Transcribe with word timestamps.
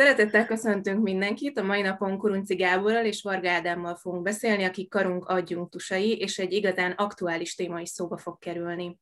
Szeretettel 0.00 0.46
köszöntünk 0.46 1.02
mindenkit. 1.02 1.58
A 1.58 1.62
mai 1.62 1.82
napon 1.82 2.18
Kurunci 2.18 2.54
Gáborral 2.54 3.04
és 3.04 3.22
Varga 3.22 3.50
Ádámmal 3.50 3.94
fogunk 3.94 4.22
beszélni, 4.22 4.64
akik 4.64 4.88
karunk 4.88 5.24
adjunktusai, 5.24 6.18
és 6.18 6.38
egy 6.38 6.52
igazán 6.52 6.90
aktuális 6.90 7.54
téma 7.54 7.80
is 7.80 7.88
szóba 7.88 8.16
fog 8.16 8.38
kerülni. 8.38 8.98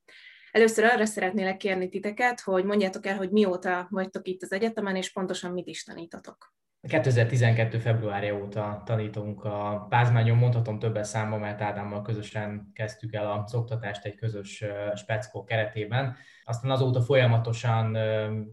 Először 0.51 0.85
arra 0.85 1.05
szeretnélek 1.05 1.57
kérni 1.57 1.89
titeket, 1.89 2.41
hogy 2.41 2.65
mondjátok 2.65 3.07
el, 3.07 3.17
hogy 3.17 3.31
mióta 3.31 3.87
vagytok 3.91 4.29
itt 4.29 4.43
az 4.43 4.53
egyetemen, 4.53 4.97
és 4.97 5.13
pontosan 5.13 5.53
mit 5.53 5.67
is 5.67 5.85
tanítatok. 5.85 6.55
2012. 6.89 7.79
februárja 7.79 8.37
óta 8.37 8.83
tanítunk 8.85 9.45
a 9.45 9.87
Pázmányon, 9.89 10.37
mondhatom 10.37 10.79
többes 10.79 11.07
számba, 11.07 11.39
mert 11.39 11.61
Ádámmal 11.61 12.03
közösen 12.03 12.71
kezdtük 12.75 13.15
el 13.15 13.31
az 13.31 13.55
oktatást 13.55 14.05
egy 14.05 14.15
közös 14.15 14.65
speckó 14.95 15.45
keretében. 15.45 16.17
Aztán 16.49 16.71
azóta 16.71 17.01
folyamatosan 17.01 17.93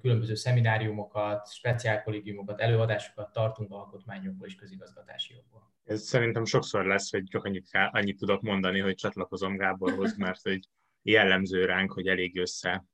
különböző 0.02 0.36
szemináriumokat, 0.36 1.54
speciálkollégiumokat, 1.54 2.62
előadásokat 2.62 3.32
tartunk 3.32 3.72
alkotmányokból 3.72 4.48
és 4.48 4.56
közigazgatási 4.56 5.34
jogból. 5.34 5.72
Ez 5.84 6.02
szerintem 6.02 6.46
sokszor 6.46 6.86
lesz, 6.86 7.12
hogy 7.12 7.24
csak 7.24 7.44
annyit, 7.44 7.68
annyit 7.92 8.18
tudok 8.18 8.42
mondani, 8.42 8.80
hogy 8.80 8.96
csatlakozom 8.96 9.58
Gáborhoz, 9.58 10.18
mert 10.26 10.42
hogy 10.42 10.60
jellemző 11.02 11.66
ránk, 11.66 11.92
hogy 11.92 12.08
elég 12.08 12.40
össze 12.40 12.86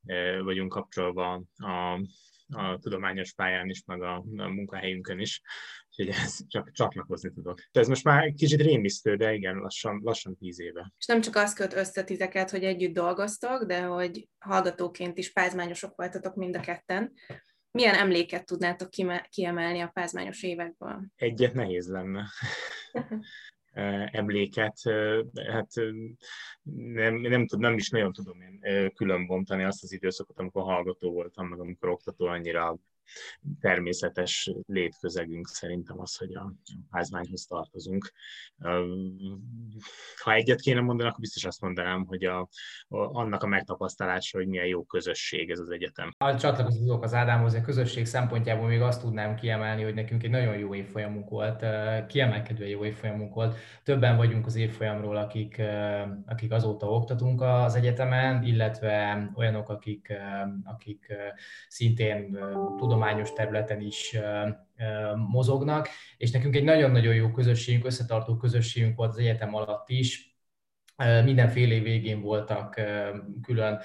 vagyunk 0.43 0.71
kapcsolva 0.71 1.33
a 1.55 1.99
a 2.51 2.77
tudományos 2.77 3.33
pályán 3.33 3.69
is, 3.69 3.83
meg 3.85 4.01
a, 4.01 4.15
a 4.15 4.47
munkahelyünkön 4.47 5.19
is, 5.19 5.41
úgyhogy 5.99 6.15
ez 6.23 6.47
csak 6.47 6.71
csatlakozni 6.71 7.31
tudok. 7.31 7.59
De 7.71 7.79
ez 7.79 7.87
most 7.87 8.03
már 8.03 8.33
kicsit 8.33 8.61
rémisztő, 8.61 9.15
de 9.15 9.33
igen, 9.33 9.55
lassan, 9.55 9.99
lassan 10.03 10.37
tíz 10.37 10.59
éve. 10.59 10.93
És 10.97 11.05
nem 11.05 11.21
csak 11.21 11.35
az 11.35 11.53
köt 11.53 11.73
össze 11.73 12.03
titeket, 12.03 12.49
hogy 12.49 12.63
együtt 12.63 12.93
dolgoztok, 12.93 13.63
de 13.63 13.81
hogy 13.81 14.27
hallgatóként 14.39 15.17
is 15.17 15.31
pázmányosok 15.31 15.95
voltatok 15.95 16.35
mind 16.35 16.55
a 16.55 16.59
ketten. 16.59 17.13
Milyen 17.71 17.95
emléket 17.95 18.45
tudnátok 18.45 18.89
kiemelni 19.29 19.79
a 19.79 19.91
pázmányos 19.93 20.43
évekből? 20.43 21.05
Egyet 21.15 21.53
nehéz 21.53 21.87
lenne. 21.87 22.25
emléket, 24.11 24.79
hát 25.47 25.71
nem, 26.73 27.15
nem, 27.15 27.47
tud, 27.47 27.59
nem 27.59 27.73
is 27.73 27.89
nagyon 27.89 28.13
tudom 28.13 28.41
én 28.41 28.91
különbontani 28.93 29.63
azt 29.63 29.83
az 29.83 29.91
időszakot, 29.91 30.39
amikor 30.39 30.63
hallgató 30.63 31.11
voltam, 31.11 31.47
meg 31.47 31.59
amikor 31.59 31.89
oktató 31.89 32.25
annyira 32.25 32.79
természetes 33.59 34.51
létközegünk 34.67 35.47
szerintem 35.47 35.99
az, 35.99 36.17
hogy 36.17 36.35
a 36.35 36.53
házmányhoz 36.91 37.45
tartozunk. 37.45 38.11
Ha 40.23 40.33
egyet 40.33 40.61
kéne 40.61 40.81
mondani, 40.81 41.09
akkor 41.09 41.19
biztos 41.19 41.45
azt 41.45 41.61
mondanám, 41.61 42.05
hogy 42.05 42.23
a, 42.23 42.39
a, 42.87 42.97
annak 42.97 43.43
a 43.43 43.47
megtapasztalása, 43.47 44.37
hogy 44.37 44.47
milyen 44.47 44.65
jó 44.65 44.83
közösség 44.83 45.49
ez 45.49 45.59
az 45.59 45.69
egyetem. 45.69 46.11
Ha 46.17 46.37
csatlakozok 46.37 47.03
az 47.03 47.13
Ádámhoz, 47.13 47.53
a 47.53 47.61
közösség 47.61 48.05
szempontjából 48.05 48.67
még 48.67 48.81
azt 48.81 49.01
tudnám 49.01 49.35
kiemelni, 49.35 49.83
hogy 49.83 49.93
nekünk 49.93 50.23
egy 50.23 50.29
nagyon 50.29 50.57
jó 50.57 50.75
évfolyamunk 50.75 51.29
volt, 51.29 51.65
kiemelkedő 52.07 52.67
jó 52.67 52.85
évfolyamunk 52.85 53.33
volt. 53.33 53.57
Többen 53.83 54.17
vagyunk 54.17 54.45
az 54.45 54.55
évfolyamról, 54.55 55.15
akik, 55.17 55.61
akik 56.25 56.51
azóta 56.51 56.91
oktatunk 56.91 57.41
az 57.41 57.75
egyetemen, 57.75 58.43
illetve 58.43 59.29
olyanok, 59.35 59.69
akik, 59.69 60.13
akik 60.63 61.13
szintén 61.67 62.37
tudom 62.77 62.98
tudományos 62.99 63.33
területen 63.33 63.81
is 63.81 64.17
mozognak, 65.27 65.87
és 66.17 66.31
nekünk 66.31 66.55
egy 66.55 66.63
nagyon-nagyon 66.63 67.13
jó 67.13 67.31
közösségünk, 67.31 67.85
összetartó 67.85 68.37
közösségünk 68.37 68.95
volt 68.97 69.09
az 69.09 69.17
egyetem 69.17 69.55
alatt 69.55 69.89
is, 69.89 70.28
Mindenféle 71.23 71.79
végén 71.79 72.21
voltak 72.21 72.81
külön 73.41 73.79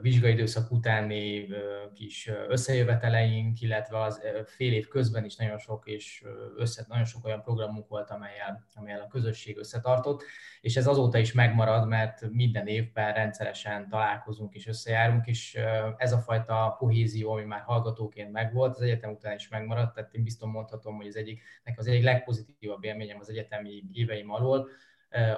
vizsgaidőszak 0.00 0.70
utáni 0.70 1.46
kis 1.94 2.30
összejöveteleink, 2.48 3.60
illetve 3.60 4.02
az 4.02 4.22
fél 4.46 4.72
év 4.72 4.88
közben 4.88 5.24
is 5.24 5.36
nagyon 5.36 5.58
sok 5.58 5.86
és 5.86 6.24
össze, 6.56 6.84
nagyon 6.88 7.04
sok 7.04 7.24
olyan 7.24 7.42
programunk 7.42 7.88
volt, 7.88 8.10
amelyel, 8.10 8.66
amelyel 8.74 9.00
a 9.00 9.06
közösség 9.06 9.58
összetartott, 9.58 10.22
és 10.60 10.76
ez 10.76 10.86
azóta 10.86 11.18
is 11.18 11.32
megmarad, 11.32 11.88
mert 11.88 12.30
minden 12.30 12.66
évben 12.66 13.12
rendszeresen 13.12 13.88
találkozunk 13.88 14.54
és 14.54 14.66
összejárunk, 14.66 15.26
és 15.26 15.58
ez 15.96 16.12
a 16.12 16.18
fajta 16.18 16.74
kohézió, 16.78 17.32
ami 17.32 17.44
már 17.44 17.60
hallgatóként 17.60 18.32
megvolt, 18.32 18.74
az 18.74 18.82
egyetem 18.82 19.10
után 19.10 19.34
is 19.34 19.48
megmaradt, 19.48 19.94
tehát 19.94 20.14
én 20.14 20.22
biztos 20.22 20.50
mondhatom, 20.50 20.96
hogy 20.96 21.06
az 21.06 21.16
egyik, 21.16 21.42
az 21.76 21.86
egyik 21.86 22.02
legpozitívabb 22.02 22.84
élményem 22.84 23.18
az 23.20 23.30
egyetemi 23.30 23.84
éveim 23.92 24.30
alól, 24.30 24.68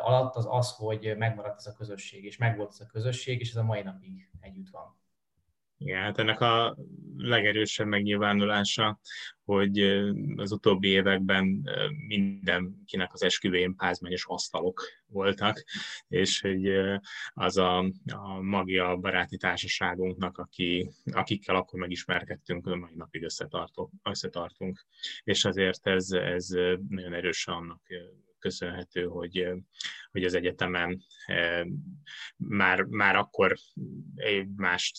alatt 0.00 0.34
az 0.34 0.46
az, 0.48 0.72
hogy 0.76 1.14
megmaradt 1.16 1.58
ez 1.58 1.66
a 1.66 1.76
közösség, 1.76 2.24
és 2.24 2.36
megvolt 2.36 2.70
ez 2.70 2.80
a 2.80 2.86
közösség, 2.86 3.40
és 3.40 3.50
ez 3.50 3.56
a 3.56 3.64
mai 3.64 3.82
napig 3.82 4.28
együtt 4.40 4.68
van. 4.70 4.96
Igen, 5.78 6.02
hát 6.02 6.18
ennek 6.18 6.40
a 6.40 6.76
legerősebb 7.16 7.86
megnyilvánulása, 7.86 8.98
hogy 9.44 9.80
az 10.36 10.52
utóbbi 10.52 10.88
években 10.88 11.70
mindenkinek 12.06 13.12
az 13.12 13.22
esküvőjén 13.22 13.74
pázmányos 13.74 14.26
asztalok 14.26 14.82
voltak, 15.06 15.64
és 16.08 16.40
hogy 16.40 16.66
az 17.34 17.56
a, 17.56 17.78
a 18.12 18.40
magja 18.40 18.96
baráti 18.96 19.36
társaságunknak, 19.36 20.38
aki, 20.38 20.90
akikkel 21.04 21.56
akkor 21.56 21.80
megismerkedtünk, 21.80 22.66
a 22.66 22.76
mai 22.76 22.94
napig 22.94 23.22
összetartunk. 24.02 24.86
És 25.24 25.44
azért 25.44 25.86
ez, 25.86 26.10
ez 26.10 26.48
nagyon 26.88 27.14
erősen 27.14 27.54
annak 27.54 27.82
köszönhető, 28.46 29.04
hogy, 29.04 29.48
hogy 30.10 30.24
az 30.24 30.34
egyetemen 30.34 31.02
már, 32.36 32.82
már 32.82 33.16
akkor 33.16 33.56
mást 34.56 34.96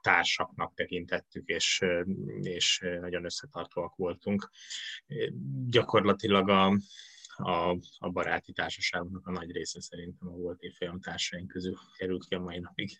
társaknak 0.00 0.74
tekintettük, 0.74 1.48
és, 1.48 1.84
és 2.40 2.78
nagyon 3.00 3.24
összetartóak 3.24 3.96
voltunk. 3.96 4.50
Gyakorlatilag 5.66 6.48
a, 6.48 6.66
a, 7.36 7.76
a 7.98 8.10
baráti 8.10 8.52
társaságunknak 8.52 9.26
a 9.26 9.30
nagy 9.32 9.50
része 9.50 9.80
szerintem 9.80 10.28
a 10.28 10.36
volt 10.36 10.62
évfolyam 10.62 11.00
társaink 11.00 11.48
közül 11.48 11.74
került 11.96 12.24
ki 12.28 12.34
a 12.34 12.40
mai 12.40 12.58
napig. 12.58 12.90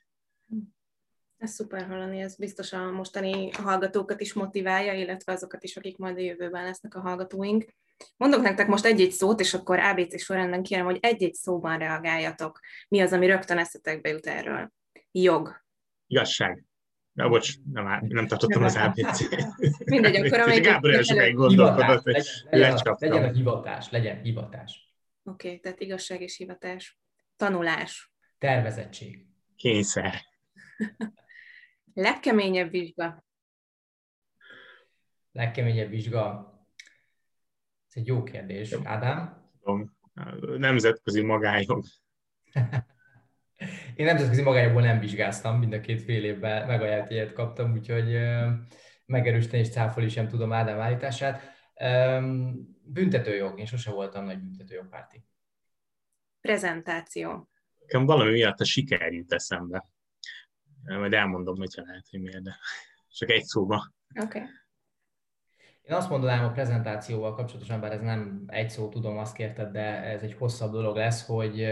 Ez 1.37 1.51
szuper 1.51 1.87
hallani, 1.87 2.21
ez 2.21 2.37
biztos 2.37 2.73
a 2.73 2.91
mostani 2.91 3.51
hallgatókat 3.51 4.21
is 4.21 4.33
motiválja, 4.33 4.93
illetve 4.93 5.33
azokat 5.33 5.65
is, 5.65 5.77
akik 5.77 5.97
majd 5.97 6.17
a 6.17 6.21
jövőben 6.21 6.65
lesznek 6.65 6.95
a 6.95 7.01
hallgatóink. 7.01 7.75
Mondok 8.17 8.43
nektek 8.43 8.67
most 8.67 8.85
egy-egy 8.85 9.11
szót, 9.11 9.41
és 9.41 9.55
akkor 9.55 9.79
ABC 9.79 10.23
sorrendben 10.23 10.63
kérem, 10.63 10.85
hogy 10.85 10.99
egy-egy 11.01 11.35
szóban 11.35 11.79
reagáljatok. 11.79 12.61
Mi 12.89 13.01
az, 13.01 13.13
ami 13.13 13.27
rögtön 13.27 13.59
eszetekbe 13.59 14.09
jut 14.09 14.27
erről? 14.27 14.73
Jog. 15.13 15.65
Igazság. 16.07 16.65
Na, 17.13 17.29
bocs, 17.29 17.53
nem, 17.73 18.01
nem 18.09 18.27
tartottam 18.27 18.63
az 18.63 18.77
ABC. 18.77 19.29
Mindegy, 19.85 20.17
akkor 20.17 20.41
amelyik... 20.41 20.65
Gábor 20.65 21.05
sokáig 21.05 21.35
gondolkodott, 21.35 22.03
hogy 22.03 22.23
legyen, 22.51 22.79
legyen 22.99 23.25
a 23.25 23.33
hivatás, 23.33 23.91
legyen 23.91 24.23
hivatás. 24.23 24.95
Oké, 25.25 25.47
okay, 25.47 25.61
tehát 25.61 25.81
igazság 25.81 26.21
és 26.21 26.37
hivatás. 26.37 26.99
Tanulás. 27.37 28.13
Tervezettség. 28.39 29.27
Kényszer. 29.57 30.15
Legkeményebb 31.95 32.71
vizsga. 32.71 33.25
Legkeményebb 35.33 35.89
vizsga 35.89 36.53
ez 37.89 37.95
egy 37.95 38.07
jó 38.07 38.23
kérdés. 38.23 38.75
Ádám? 38.85 39.51
Tudom. 39.61 39.97
Nemzetközi 40.59 41.23
magájog. 41.23 41.85
Én 43.97 44.07
nemzetközi 44.07 44.43
magájogból 44.43 44.83
nem 44.83 45.01
vizsgáztam, 45.01 45.59
mind 45.59 45.73
a 45.73 45.81
két 45.81 46.03
fél 46.03 46.25
évben 46.25 46.67
megajánlt 46.67 47.11
ilyet 47.11 47.33
kaptam, 47.33 47.73
úgyhogy 47.73 48.19
megerősíteni 49.07 49.63
és 49.63 49.71
cáfolni 49.71 50.09
sem 50.09 50.29
tudom 50.29 50.53
Ádám 50.53 50.81
állítását. 50.81 51.43
Büntetőjog, 52.83 53.59
én 53.59 53.67
sose 53.67 53.91
voltam 53.91 54.25
nagy 54.25 54.39
büntetőjogpárti. 54.39 55.25
Prezentáció. 56.41 57.49
Nekem 57.81 58.07
valami 58.07 58.31
miatt 58.31 58.61
a 58.61 58.65
siker 58.65 59.13
jut 59.13 59.33
eszembe. 59.33 59.91
Majd 60.85 61.13
elmondom, 61.13 61.57
hogyha 61.57 61.83
lehet, 61.87 62.07
hogy 62.11 62.21
miért, 62.21 62.43
de 62.43 62.59
csak 63.09 63.31
egy 63.31 63.45
szóba. 63.45 63.93
Oké. 64.21 64.39
Okay. 64.39 64.51
Én 65.89 65.95
azt 65.95 66.11
mondanám 66.11 66.45
a 66.45 66.51
prezentációval 66.51 67.35
kapcsolatosan, 67.35 67.81
bár 67.81 67.93
ez 67.93 68.01
nem 68.01 68.43
egy 68.47 68.71
szó, 68.71 68.89
tudom, 68.89 69.19
azt 69.19 69.37
kérted, 69.37 69.73
de 69.73 70.03
ez 70.03 70.23
egy 70.23 70.35
hosszabb 70.35 70.73
dolog 70.73 70.97
lesz, 70.97 71.27
hogy 71.27 71.63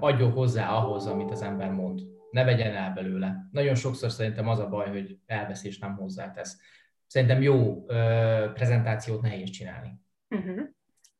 adjon 0.00 0.30
hozzá 0.30 0.68
ahhoz, 0.68 1.06
amit 1.06 1.30
az 1.30 1.42
ember 1.42 1.70
mond. 1.70 2.00
Ne 2.30 2.44
vegyen 2.44 2.74
el 2.74 2.92
belőle. 2.92 3.48
Nagyon 3.50 3.74
sokszor 3.74 4.10
szerintem 4.10 4.48
az 4.48 4.58
a 4.58 4.68
baj, 4.68 4.88
hogy 4.88 5.18
elvesz 5.26 5.64
és 5.64 5.78
nem 5.78 5.96
hozzátesz. 5.96 6.58
Szerintem 7.06 7.42
jó 7.42 7.84
prezentációt 8.54 9.22
nehéz 9.22 9.50
csinálni. 9.50 10.00
Uh-huh. 10.28 10.50
Oké, 10.50 10.68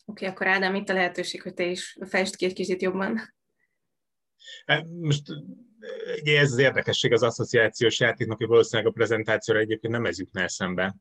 okay, 0.05 0.29
akkor 0.29 0.47
Ádám, 0.47 0.75
itt 0.75 0.89
a 0.89 0.93
lehetőség, 0.95 1.43
hogy 1.43 1.55
te 1.55 1.65
is 1.65 1.99
fejtsd 2.01 2.37
ki 2.37 2.45
egy 2.45 2.53
kicsit 2.53 2.83
jobban. 2.83 3.19
Hát 4.67 4.87
most 5.01 5.23
ugye 6.21 6.39
ez 6.39 6.53
az 6.53 6.59
érdekesség 6.59 7.13
az 7.13 7.23
asszociációs 7.23 8.01
játéknak, 8.01 8.37
hogy 8.37 8.47
valószínűleg 8.47 8.91
a 8.91 8.95
prezentációra 8.95 9.61
egyébként 9.61 9.93
nem 9.93 10.05
ez 10.05 10.19
jutna 10.19 10.41
eszembe, 10.41 10.97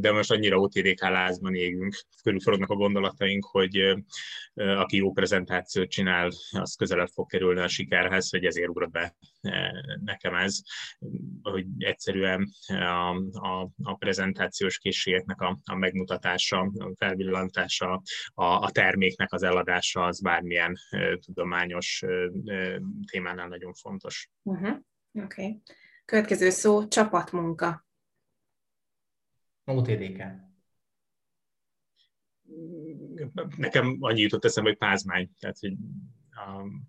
de 0.00 0.12
most 0.12 0.30
annyira 0.30 0.56
OTDK 0.56 1.00
lázban 1.00 1.54
égünk, 1.54 1.96
körülforognak 2.22 2.70
a 2.70 2.74
gondolataink, 2.74 3.44
hogy 3.44 3.94
aki 4.54 4.96
jó 4.96 5.12
prezentációt 5.12 5.88
csinál, 5.88 6.30
az 6.50 6.74
közelebb 6.74 7.08
fog 7.08 7.30
kerülni 7.30 7.60
a 7.60 7.68
sikerhez, 7.68 8.30
hogy 8.30 8.44
ezért 8.44 8.68
ugrott 8.68 8.90
be 8.90 9.16
nekem 10.04 10.34
ez, 10.34 10.60
hogy 11.42 11.66
egyszerűen 11.78 12.48
a, 12.68 13.16
a, 13.32 13.70
a 13.82 13.94
prezentációs 13.94 14.78
készségeknek 14.78 15.40
a, 15.40 15.58
a 15.64 15.74
megmutatása, 15.74 16.60
a 16.60 16.92
felvillanítása, 16.96 18.02
a, 18.34 18.44
a 18.44 18.70
terméknek 18.70 19.32
az 19.32 19.42
eladása 19.42 20.04
az 20.04 20.20
bármilyen 20.20 20.76
tudományos 21.24 22.02
témánál 23.10 23.48
nagyon 23.48 23.74
fontos. 23.74 24.30
Uh-huh. 24.42 24.76
Oké. 25.12 25.22
Okay. 25.22 25.62
Következő 26.04 26.50
szó, 26.50 26.88
csapatmunka. 26.88 27.86
OTDK. 29.64 30.22
Nekem 33.56 33.96
annyi 34.00 34.20
jutott 34.20 34.44
eszembe, 34.44 34.68
hogy 34.68 34.78
pázmány, 34.78 35.30
tehát 35.38 35.58
hogy 35.58 35.76
um, 36.46 36.88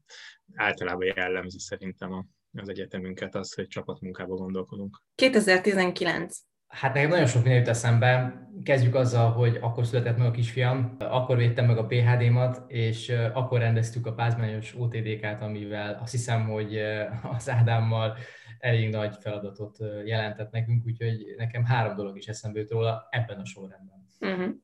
általában 0.54 1.12
jellemzi 1.16 1.60
szerintem 1.60 2.12
a, 2.12 2.26
az 2.62 2.70
egyetemünket 2.70 3.36
az, 3.36 3.54
hogy 3.54 3.68
csapatmunkába 3.68 4.36
gondolkodunk. 4.36 5.02
2019. 5.16 6.38
Hát 6.68 6.94
nekem 6.94 7.10
nagyon 7.10 7.26
sok 7.26 7.42
minden 7.42 7.60
jut 7.60 7.68
eszembe. 7.68 8.42
Kezdjük 8.64 8.96
azzal, 8.96 9.32
hogy 9.32 9.58
akkor 9.62 9.86
született 9.86 10.18
meg 10.18 10.28
a 10.28 10.32
kisfiam, 10.32 10.96
akkor 11.00 11.38
védtem 11.38 11.66
meg 11.66 11.78
a 11.78 11.86
PHD-mat, 11.86 12.72
és 12.72 13.10
akkor 13.34 13.60
rendeztük 13.60 14.06
a 14.06 14.14
pázmányos 14.14 14.76
OTDK-t, 14.78 15.42
amivel 15.42 16.00
azt 16.02 16.12
hiszem, 16.12 16.48
hogy 16.48 16.78
az 17.38 17.50
Ádámmal 17.50 18.18
elég 18.60 18.90
nagy 18.90 19.16
feladatot 19.20 19.78
jelentett 20.06 20.52
nekünk, 20.52 20.86
úgyhogy 20.86 21.34
nekem 21.38 21.64
három 21.64 21.96
dolog 21.96 22.18
is 22.18 22.28
eszembe 22.28 22.60
jut 22.60 22.72
róla 22.72 23.08
ebben 23.10 23.40
a 23.40 23.46
sorrendben. 23.46 24.08
Uh-huh. 24.20 24.56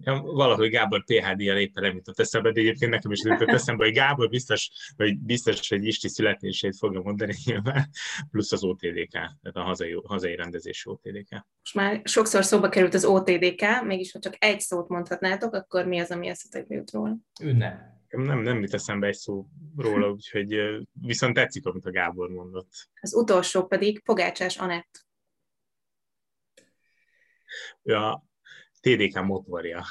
Ja, 0.00 0.20
valahogy 0.20 0.70
Gábor 0.70 1.04
PHD-jel 1.04 1.58
éppen 1.58 1.82
nem 1.82 1.94
jutott 1.94 2.18
eszembe, 2.18 2.52
de 2.52 2.60
egyébként 2.60 2.90
nekem 2.90 3.10
is 3.10 3.22
jutott 3.24 3.48
eszembe, 3.48 3.84
hogy 3.84 3.92
Gábor 3.92 4.28
biztos, 4.28 4.70
hogy 4.96 5.18
biztos, 5.18 5.68
hogy 5.68 5.86
Isti 5.86 6.08
születését 6.08 6.76
fogja 6.76 7.00
mondani 7.00 7.34
nyilván, 7.44 7.90
plusz 8.30 8.52
az 8.52 8.64
OTDK, 8.64 9.10
tehát 9.10 9.52
a 9.52 9.62
hazai, 9.62 10.00
hazai 10.04 10.36
rendezési 10.36 10.88
OTDK. 10.88 11.30
Most 11.30 11.74
már 11.74 12.00
sokszor 12.04 12.44
szóba 12.44 12.68
került 12.68 12.94
az 12.94 13.04
OTDK, 13.04 13.82
mégis 13.84 14.12
ha 14.12 14.18
csak 14.18 14.34
egy 14.38 14.60
szót 14.60 14.88
mondhatnátok, 14.88 15.54
akkor 15.54 15.86
mi 15.86 15.98
az, 15.98 16.10
ami 16.10 16.28
eszetekbe 16.28 16.74
jut 16.74 16.90
róla? 16.90 17.16
Ünnep. 17.42 17.80
Nem, 18.08 18.38
nem 18.38 18.60
jut 18.60 18.74
eszembe 18.74 19.06
egy 19.06 19.14
szó 19.14 19.46
róla, 19.76 20.10
úgyhogy 20.10 20.56
viszont 20.92 21.34
tetszik, 21.34 21.66
amit 21.66 21.84
a 21.84 21.90
Gábor 21.90 22.30
mondott. 22.30 22.70
Az 23.00 23.14
utolsó 23.14 23.66
pedig 23.66 24.02
Pogácsás 24.02 24.56
Anett. 24.56 25.06
Ja, 27.82 28.30
TDK 28.82 29.24
motorja. 29.24 29.84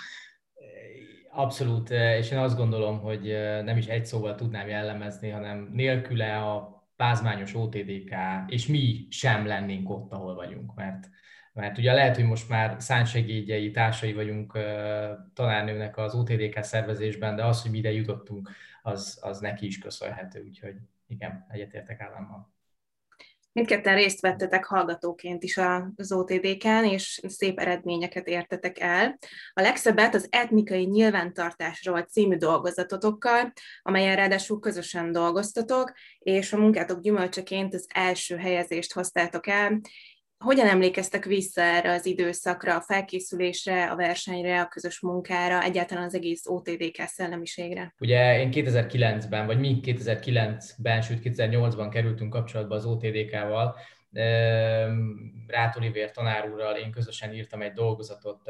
Abszolút, 1.29 1.89
és 1.89 2.31
én 2.31 2.37
azt 2.37 2.57
gondolom, 2.57 2.99
hogy 2.99 3.21
nem 3.63 3.77
is 3.77 3.85
egy 3.85 4.05
szóval 4.05 4.35
tudnám 4.35 4.67
jellemezni, 4.67 5.29
hanem 5.29 5.69
nélküle 5.73 6.37
a 6.37 6.83
plázmányos 6.95 7.55
OTDK, 7.55 8.13
és 8.47 8.67
mi 8.67 9.07
sem 9.09 9.45
lennénk 9.45 9.89
ott, 9.89 10.11
ahol 10.11 10.35
vagyunk, 10.35 10.75
mert, 10.75 11.09
mert 11.53 11.77
ugye 11.77 11.93
lehet, 11.93 12.15
hogy 12.15 12.25
most 12.25 12.49
már 12.49 12.75
szánsegédjei, 12.81 13.71
társai 13.71 14.13
vagyunk 14.13 14.57
tanárnőnek 15.33 15.97
az 15.97 16.15
OTDK 16.15 16.63
szervezésben, 16.63 17.35
de 17.35 17.45
az, 17.45 17.61
hogy 17.61 17.71
mi 17.71 17.77
ide 17.77 17.91
jutottunk, 17.91 18.49
az, 18.81 19.19
az 19.21 19.39
neki 19.39 19.65
is 19.65 19.77
köszönhető, 19.77 20.43
úgyhogy 20.43 20.75
igen, 21.07 21.45
egyetértek 21.49 22.01
állammal. 22.01 22.51
Mindketten 23.53 23.95
részt 23.95 24.21
vettetek 24.21 24.65
hallgatóként 24.65 25.43
is 25.43 25.59
az 25.95 26.11
OTDK-n, 26.11 26.83
és 26.83 27.21
szép 27.27 27.59
eredményeket 27.59 28.27
értetek 28.27 28.79
el. 28.79 29.17
A 29.53 29.61
legszebbet 29.61 30.15
az 30.15 30.27
etnikai 30.29 30.85
nyilvántartásról 30.85 32.01
című 32.01 32.37
dolgozatotokkal, 32.37 33.53
amelyen 33.81 34.15
ráadásul 34.15 34.59
közösen 34.59 35.11
dolgoztatok, 35.11 35.93
és 36.19 36.53
a 36.53 36.57
munkátok 36.57 37.01
gyümölcseként 37.01 37.73
az 37.73 37.87
első 37.93 38.37
helyezést 38.37 38.93
hoztátok 38.93 39.47
el, 39.47 39.81
hogyan 40.41 40.67
emlékeztek 40.67 41.25
vissza 41.25 41.61
erre 41.61 41.91
az 41.91 42.05
időszakra, 42.05 42.75
a 42.75 42.81
felkészülésre, 42.81 43.91
a 43.91 43.95
versenyre, 43.95 44.61
a 44.61 44.67
közös 44.67 44.99
munkára, 44.99 45.63
egyáltalán 45.63 46.03
az 46.03 46.15
egész 46.15 46.45
OTDK 46.45 47.01
szellemiségre? 47.05 47.93
Ugye 47.99 48.39
én 48.39 48.49
2009-ben, 48.53 49.45
vagy 49.45 49.59
mi 49.59 49.79
2009-ben, 49.83 51.01
sőt 51.01 51.19
2008-ban 51.23 51.89
kerültünk 51.91 52.29
kapcsolatba 52.29 52.75
az 52.75 52.85
OTDK-val, 52.85 53.75
Rát 55.47 55.77
Olivér 55.77 56.11
tanár 56.11 56.51
én 56.83 56.91
közösen 56.91 57.33
írtam 57.33 57.61
egy 57.61 57.73
dolgozatot 57.73 58.47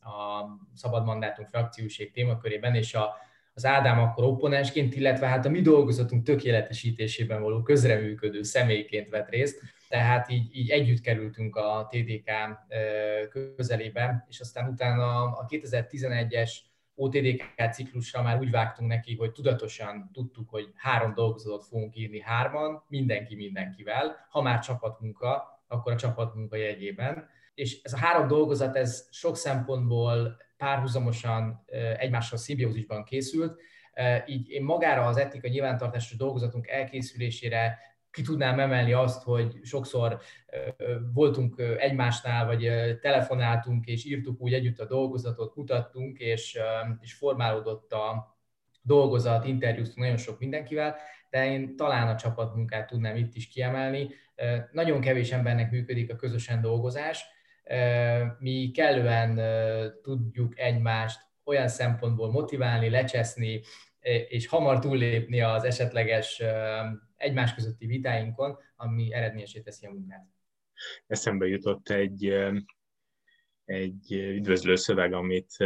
a 0.00 0.46
Szabad 0.74 1.04
Mandátum 1.04 1.46
frakcióség 1.46 2.12
témakörében, 2.12 2.74
és 2.74 2.94
a, 2.94 3.14
az 3.54 3.64
Ádám 3.64 3.98
akkor 3.98 4.24
opponensként, 4.24 4.94
illetve 4.94 5.26
hát 5.26 5.46
a 5.46 5.50
mi 5.50 5.60
dolgozatunk 5.60 6.24
tökéletesítésében 6.24 7.42
való 7.42 7.62
közreműködő 7.62 8.42
személyként 8.42 9.08
vett 9.08 9.28
részt 9.28 9.60
tehát 9.90 10.30
így, 10.30 10.56
így 10.56 10.70
együtt 10.70 11.00
kerültünk 11.00 11.56
a 11.56 11.88
TDK 11.90 12.30
közelébe, 13.56 14.24
és 14.28 14.40
aztán 14.40 14.68
utána 14.68 15.22
a 15.22 15.46
2011-es 15.48 16.50
OTDK 16.94 17.70
ciklusra 17.72 18.22
már 18.22 18.38
úgy 18.38 18.50
vágtunk 18.50 18.90
neki, 18.90 19.16
hogy 19.16 19.32
tudatosan 19.32 20.10
tudtuk, 20.12 20.50
hogy 20.50 20.72
három 20.74 21.14
dolgozatot 21.14 21.64
fogunk 21.64 21.96
írni 21.96 22.20
hárman, 22.20 22.84
mindenki 22.88 23.34
mindenkivel, 23.34 24.26
ha 24.30 24.42
már 24.42 24.58
csapatmunka, 24.58 25.62
akkor 25.68 25.92
a 25.92 25.96
csapatmunka 25.96 26.56
jegyében. 26.56 27.28
És 27.54 27.82
ez 27.82 27.92
a 27.92 27.98
három 27.98 28.26
dolgozat, 28.26 28.76
ez 28.76 29.08
sok 29.10 29.36
szempontból 29.36 30.36
párhuzamosan 30.56 31.64
egymással 31.98 32.38
szimbiózisban 32.38 33.04
készült, 33.04 33.60
így 34.26 34.50
én 34.50 34.62
magára 34.62 35.06
az 35.06 35.16
etika 35.16 35.48
nyilvántartásos 35.48 36.16
dolgozatunk 36.16 36.68
elkészülésére 36.68 37.78
ki 38.10 38.22
tudnám 38.22 38.60
emelni 38.60 38.92
azt, 38.92 39.22
hogy 39.22 39.60
sokszor 39.62 40.20
voltunk 41.12 41.62
egymásnál, 41.78 42.46
vagy 42.46 42.70
telefonáltunk, 43.00 43.86
és 43.86 44.04
írtuk 44.04 44.40
úgy 44.40 44.52
együtt 44.52 44.78
a 44.78 44.86
dolgozatot, 44.86 45.56
mutattunk, 45.56 46.18
és, 46.18 46.58
és 47.00 47.14
formálódott 47.14 47.92
a 47.92 48.38
dolgozat, 48.82 49.44
interjúztunk 49.44 49.98
nagyon 49.98 50.16
sok 50.16 50.38
mindenkivel, 50.38 50.96
de 51.30 51.50
én 51.52 51.76
talán 51.76 52.08
a 52.08 52.16
csapatmunkát 52.16 52.86
tudnám 52.86 53.16
itt 53.16 53.34
is 53.34 53.48
kiemelni. 53.48 54.08
Nagyon 54.72 55.00
kevés 55.00 55.30
embernek 55.30 55.70
működik 55.70 56.12
a 56.12 56.16
közösen 56.16 56.60
dolgozás. 56.60 57.24
Mi 58.38 58.70
kellően 58.70 59.40
tudjuk 60.02 60.58
egymást 60.58 61.20
olyan 61.44 61.68
szempontból 61.68 62.30
motiválni, 62.30 62.90
lecseszni, 62.90 63.60
és 64.28 64.46
hamar 64.46 64.78
túllépni 64.78 65.40
az 65.40 65.64
esetleges 65.64 66.42
egymás 67.16 67.54
közötti 67.54 67.86
vitáinkon, 67.86 68.56
ami 68.76 69.12
eredményesé 69.12 69.60
teszi 69.60 69.86
a 69.86 69.90
munkát. 69.90 70.26
Eszembe 71.06 71.46
jutott 71.46 71.88
egy, 71.88 72.34
egy 73.64 74.12
üdvözlő 74.12 74.76
szöveg, 74.76 75.12
amit 75.12 75.56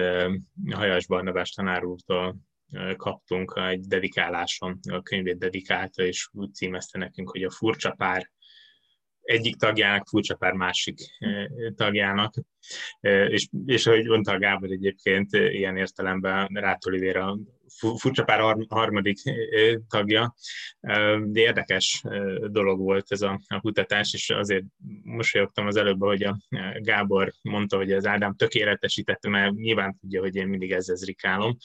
Hajas 0.70 1.06
Barnabás 1.06 1.50
tanár 1.50 1.85
úrtól 1.85 2.37
kaptunk 2.97 3.61
egy 3.70 3.80
dedikáláson, 3.80 4.78
a 4.90 5.02
könyvét 5.02 5.38
dedikálta, 5.38 6.02
és 6.02 6.28
úgy 6.32 6.54
címezte 6.54 6.99
nekünk, 6.99 7.30
hogy 7.30 7.42
a 7.42 7.50
furcsa 7.50 7.90
pár 7.90 8.32
egyik 9.20 9.56
tagjának, 9.56 10.08
furcsa 10.08 10.37
pár 10.37 10.52
másik 10.52 10.99
tagjának. 11.75 12.35
És, 13.28 13.49
és 13.66 13.87
ahogy 13.87 14.06
mondta 14.06 14.32
a 14.32 14.38
Gábor 14.38 14.70
egyébként, 14.70 15.32
ilyen 15.32 15.76
értelemben 15.76 16.47
Rátolivéra 16.47 17.38
furcsa 17.78 18.25
pár 18.25 18.57
harmadik 18.69 19.19
tagja, 19.88 20.35
de 21.25 21.40
érdekes 21.40 22.02
dolog 22.47 22.78
volt 22.78 23.07
ez 23.09 23.23
a, 23.23 23.40
a 23.47 23.61
kutatás, 23.61 24.12
és 24.12 24.31
azért 24.31 24.64
mosolyogtam 25.02 25.66
az 25.66 25.76
előbb, 25.76 26.00
hogy 26.00 26.23
a 26.23 26.38
Gábor 26.78 27.33
mondta, 27.43 27.76
hogy 27.76 27.93
az 27.93 28.07
Ádám 28.07 28.35
tökéletesítette, 28.35 29.28
mert 29.28 29.54
nyilván 29.54 29.97
tudja, 30.00 30.21
hogy 30.21 30.37
én 30.37 30.47
mindig 30.47 30.73
ezzel 30.73 30.97
zrikálom, 30.97 31.57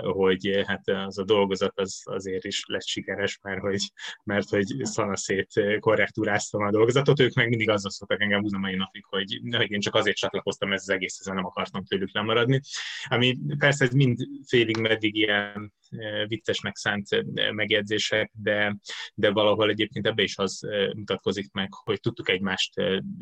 hogy 0.00 0.62
hát 0.66 0.88
az 0.88 1.18
a 1.18 1.24
dolgozat 1.24 1.78
az 1.78 2.00
azért 2.04 2.44
is 2.44 2.64
lett 2.66 2.86
sikeres, 2.86 3.38
mert 3.42 3.60
hogy, 3.60 3.92
mert 4.24 4.48
hogy 4.48 4.66
szanaszét 4.82 5.78
korrektúráztam 5.78 6.62
a 6.62 6.70
dolgozatot, 6.70 7.20
ők 7.20 7.34
meg 7.34 7.48
mindig 7.48 7.70
azzal 7.70 7.90
szoktak 7.90 8.20
engem 8.20 8.40
húzni 8.40 8.58
mai 8.58 8.74
napig, 8.74 9.04
hogy, 9.04 9.40
hogy 9.56 9.70
én 9.70 9.80
csak 9.80 9.94
azért 9.94 10.16
csatlakoztam 10.16 10.72
ez 10.72 10.80
az 10.80 10.90
egész, 10.90 11.24
nem 11.24 11.44
akartam 11.44 11.84
tőlük 11.84 12.14
lemaradni. 12.14 12.60
Ami 13.08 13.38
persze 13.58 13.84
ez 13.84 13.90
mind 13.90 14.18
félig 14.46 14.76
meddig 14.76 15.14
ilyen 15.14 15.29
e, 15.30 16.26
viccesnek 16.26 16.76
szánt 16.76 17.12
e, 17.12 17.52
megjegyzések, 17.52 18.32
de, 18.34 18.76
de 19.14 19.30
valahol 19.30 19.70
egyébként 19.70 20.06
ebbe 20.06 20.22
is 20.22 20.36
az 20.36 20.64
e, 20.64 20.94
mutatkozik 20.94 21.52
meg, 21.52 21.68
hogy 21.74 22.00
tudtuk 22.00 22.28
egymást 22.28 22.72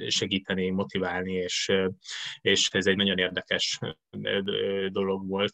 segíteni, 0.06 0.70
motiválni, 0.70 1.32
és, 1.32 1.72
és 2.40 2.68
ez 2.72 2.86
egy 2.86 2.96
nagyon 2.96 3.18
érdekes 3.18 3.78
dolog 4.88 5.28
volt. 5.28 5.52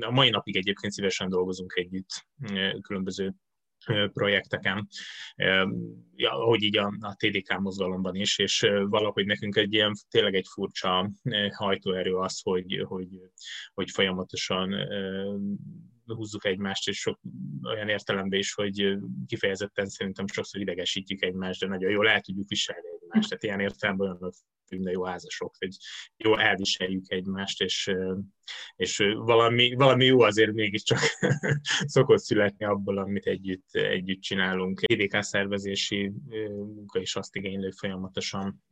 A 0.00 0.10
mai 0.10 0.30
napig 0.30 0.56
egyébként 0.56 0.92
szívesen 0.92 1.28
dolgozunk 1.28 1.72
együtt 1.76 2.26
különböző 2.80 3.34
projekteken, 4.12 4.88
ja, 6.14 6.32
ahogy 6.32 6.62
így 6.62 6.76
a, 6.76 6.92
a 7.00 7.14
TDK 7.16 7.58
mozgalomban 7.58 8.14
is, 8.14 8.38
és 8.38 8.66
valahogy 8.88 9.26
nekünk 9.26 9.56
egy 9.56 9.72
ilyen 9.72 9.92
tényleg 10.10 10.34
egy 10.34 10.46
furcsa 10.52 11.10
hajtóerő 11.50 12.14
az, 12.14 12.40
hogy, 12.42 12.84
hogy, 12.88 13.08
hogy 13.74 13.90
folyamatosan 13.90 14.74
húzzuk 16.06 16.44
egymást, 16.44 16.88
és 16.88 16.98
sok 16.98 17.20
olyan 17.62 17.88
értelemben 17.88 18.38
is, 18.38 18.54
hogy 18.54 18.98
kifejezetten 19.26 19.86
szerintem 19.86 20.26
sokszor 20.26 20.60
idegesítjük 20.60 21.22
egymást, 21.22 21.60
de 21.60 21.66
nagyon 21.66 21.90
jól 21.90 22.08
el 22.08 22.20
tudjuk 22.20 22.48
viselni 22.48 22.88
egymást. 23.00 23.28
Tehát 23.28 23.44
ilyen 23.44 23.60
értelemben 23.60 24.08
olyan 24.08 24.32
de 24.68 24.90
jó 24.90 25.04
házasok, 25.04 25.54
hogy 25.58 25.76
jó 26.16 26.38
elviseljük 26.38 27.04
egymást, 27.10 27.60
és, 27.60 27.94
és 28.76 28.96
valami, 29.14 29.74
valami 29.74 30.04
jó 30.04 30.20
azért 30.20 30.52
mégiscsak 30.52 30.98
szokott 31.94 32.18
születni 32.18 32.64
abból, 32.64 32.98
amit 32.98 33.26
együtt, 33.26 33.70
együtt 33.70 34.20
csinálunk. 34.20 34.80
EDK 34.82 35.22
szervezési 35.22 36.12
munka 36.48 37.00
is 37.00 37.16
azt 37.16 37.36
igénylő 37.36 37.70
folyamatosan 37.70 38.62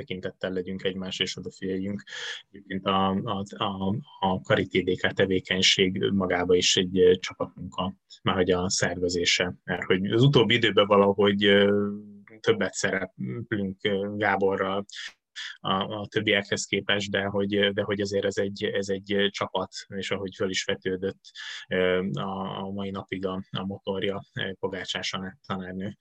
tekintettel 0.00 0.52
legyünk 0.52 0.84
egymás 0.84 1.18
és 1.18 1.36
odafigyeljünk. 1.36 2.02
Egyébként 2.50 2.86
a, 2.86 3.08
a, 3.10 3.44
a, 3.56 3.94
a 4.20 4.40
karitédék 4.40 5.00
tevékenység 5.00 6.10
magába 6.12 6.54
is 6.54 6.76
egy 6.76 7.18
csapatmunka, 7.20 7.94
már 8.22 8.34
hogy 8.34 8.50
a 8.50 8.70
szervezése. 8.70 9.54
Mert 9.64 9.84
hogy 9.84 10.10
az 10.10 10.22
utóbbi 10.22 10.54
időben 10.54 10.86
valahogy 10.86 11.68
többet 12.40 12.72
szereplünk 12.72 13.80
Gáborral, 14.16 14.84
a, 15.60 15.72
a 15.72 16.06
többiekhez 16.06 16.64
képest, 16.64 17.10
de 17.10 17.24
hogy, 17.24 17.72
de 17.72 17.82
hogy 17.82 18.00
azért 18.00 18.24
ez 18.24 18.36
egy, 18.36 18.64
ez 18.64 18.88
egy 18.88 19.28
csapat, 19.30 19.72
és 19.88 20.10
ahogy 20.10 20.34
föl 20.34 20.50
is 20.50 20.64
vetődött 20.64 21.20
a, 22.12 22.58
a 22.62 22.70
mai 22.70 22.90
napig 22.90 23.26
a, 23.26 23.42
a 23.50 23.66
motorja 23.66 24.22
Pogácsás 24.58 25.14
tanárnő. 25.46 25.96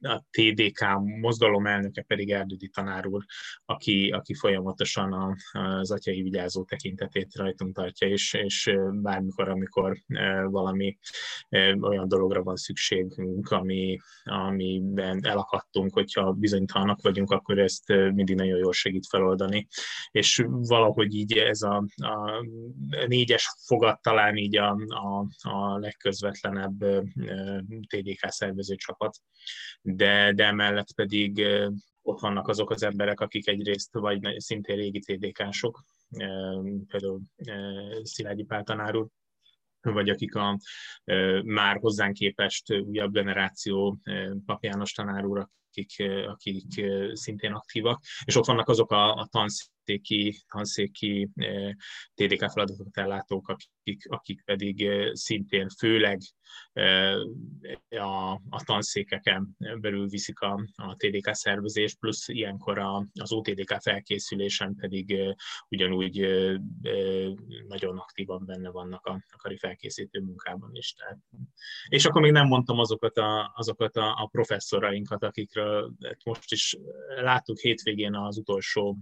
A 0.00 0.24
TDK 0.30 0.84
mozgalom 1.20 1.66
elnöke 1.66 2.02
pedig 2.02 2.30
Erdődi 2.32 2.68
tanár 2.68 3.06
úr, 3.06 3.24
aki, 3.64 4.10
aki 4.10 4.34
folyamatosan 4.34 5.12
a, 5.12 5.36
az 5.52 5.90
atyai 5.90 6.22
vigyázó 6.22 6.64
tekintetét 6.64 7.34
rajtunk 7.34 7.74
tartja, 7.74 8.08
és, 8.08 8.32
és 8.32 8.70
bármikor, 8.92 9.48
amikor 9.48 9.96
valami 10.44 10.98
olyan 11.80 12.08
dologra 12.08 12.42
van 12.42 12.56
szükségünk, 12.56 13.50
ami, 13.50 13.98
amiben 14.24 15.26
elakadtunk, 15.26 15.92
hogyha 15.92 16.32
bizonytalanak 16.32 17.02
vagyunk, 17.02 17.30
akkor 17.30 17.58
ezt 17.58 17.88
mindig 17.88 18.36
nagyon 18.36 18.58
jól 18.58 18.72
segít 18.84 19.06
feloldani, 19.06 19.66
és 20.10 20.44
valahogy 20.46 21.14
így 21.14 21.32
ez 21.32 21.62
a, 21.62 21.84
a 21.96 22.46
négyes 23.06 23.54
fogat 23.66 24.02
talán 24.02 24.36
így 24.36 24.56
a, 24.56 24.76
a, 24.88 25.26
a 25.48 25.78
legközvetlenebb 25.78 26.84
TDK 27.86 28.28
szervező 28.28 28.74
csapat, 28.74 29.16
de, 29.82 30.32
de 30.32 30.44
emellett 30.44 30.94
pedig 30.94 31.46
ott 32.02 32.20
vannak 32.20 32.48
azok 32.48 32.70
az 32.70 32.82
emberek, 32.82 33.20
akik 33.20 33.48
egyrészt 33.48 33.92
vagy 33.92 34.40
szintén 34.40 34.76
régi 34.76 34.98
TDK-sok, 34.98 35.84
például 36.86 37.20
Szilágyi 38.02 38.44
Pál 38.44 38.62
tanár 38.62 38.96
úr, 38.96 39.08
vagy 39.80 40.08
akik 40.08 40.34
a 40.34 40.58
már 41.44 41.76
hozzánk 41.76 42.14
képest 42.14 42.72
újabb 42.72 43.12
generáció, 43.12 43.98
Pap 44.46 44.64
János 44.64 44.92
tanár 44.92 45.24
úr, 45.24 45.48
akik, 45.74 46.10
akik 46.28 46.86
szintén 47.12 47.52
aktívak, 47.52 48.02
és 48.24 48.36
ott 48.36 48.46
vannak 48.46 48.68
azok 48.68 48.90
a, 48.90 49.14
a 49.14 49.28
tanszéki, 49.30 50.44
tanszéki 50.52 51.30
TDK 52.14 52.50
feladatokat 52.50 52.96
ellátók, 52.96 53.48
akik, 53.48 54.08
akik 54.08 54.42
pedig 54.44 54.90
szintén 55.12 55.68
főleg 55.68 56.20
a, 57.88 58.32
a 58.32 58.62
tanszékeken 58.64 59.56
belül 59.80 60.08
viszik 60.08 60.40
a, 60.40 60.64
a 60.74 60.96
TDK 60.96 61.34
szervezést, 61.34 61.98
plusz 61.98 62.28
ilyenkor 62.28 62.78
a, 62.78 63.06
az 63.20 63.32
OTDK 63.32 63.76
felkészülésen 63.80 64.74
pedig 64.74 65.34
ugyanúgy 65.68 66.26
nagyon 67.68 67.98
aktívan 67.98 68.44
benne 68.46 68.70
vannak 68.70 69.06
a, 69.06 69.12
a 69.12 69.36
kari 69.36 69.56
felkészítő 69.56 70.20
munkában 70.20 70.70
is. 70.72 70.92
Tehát. 70.92 71.18
És 71.88 72.04
akkor 72.04 72.22
még 72.22 72.32
nem 72.32 72.46
mondtam 72.46 72.78
azokat 72.78 73.16
a, 73.16 73.52
azokat 73.56 73.96
a, 73.96 74.22
a 74.22 74.28
professzorainkat, 74.32 75.22
akikről 75.22 75.63
most 76.24 76.52
is 76.52 76.76
láttuk 77.22 77.58
hétvégén 77.58 78.14
az 78.14 78.38
utolsó 78.38 78.98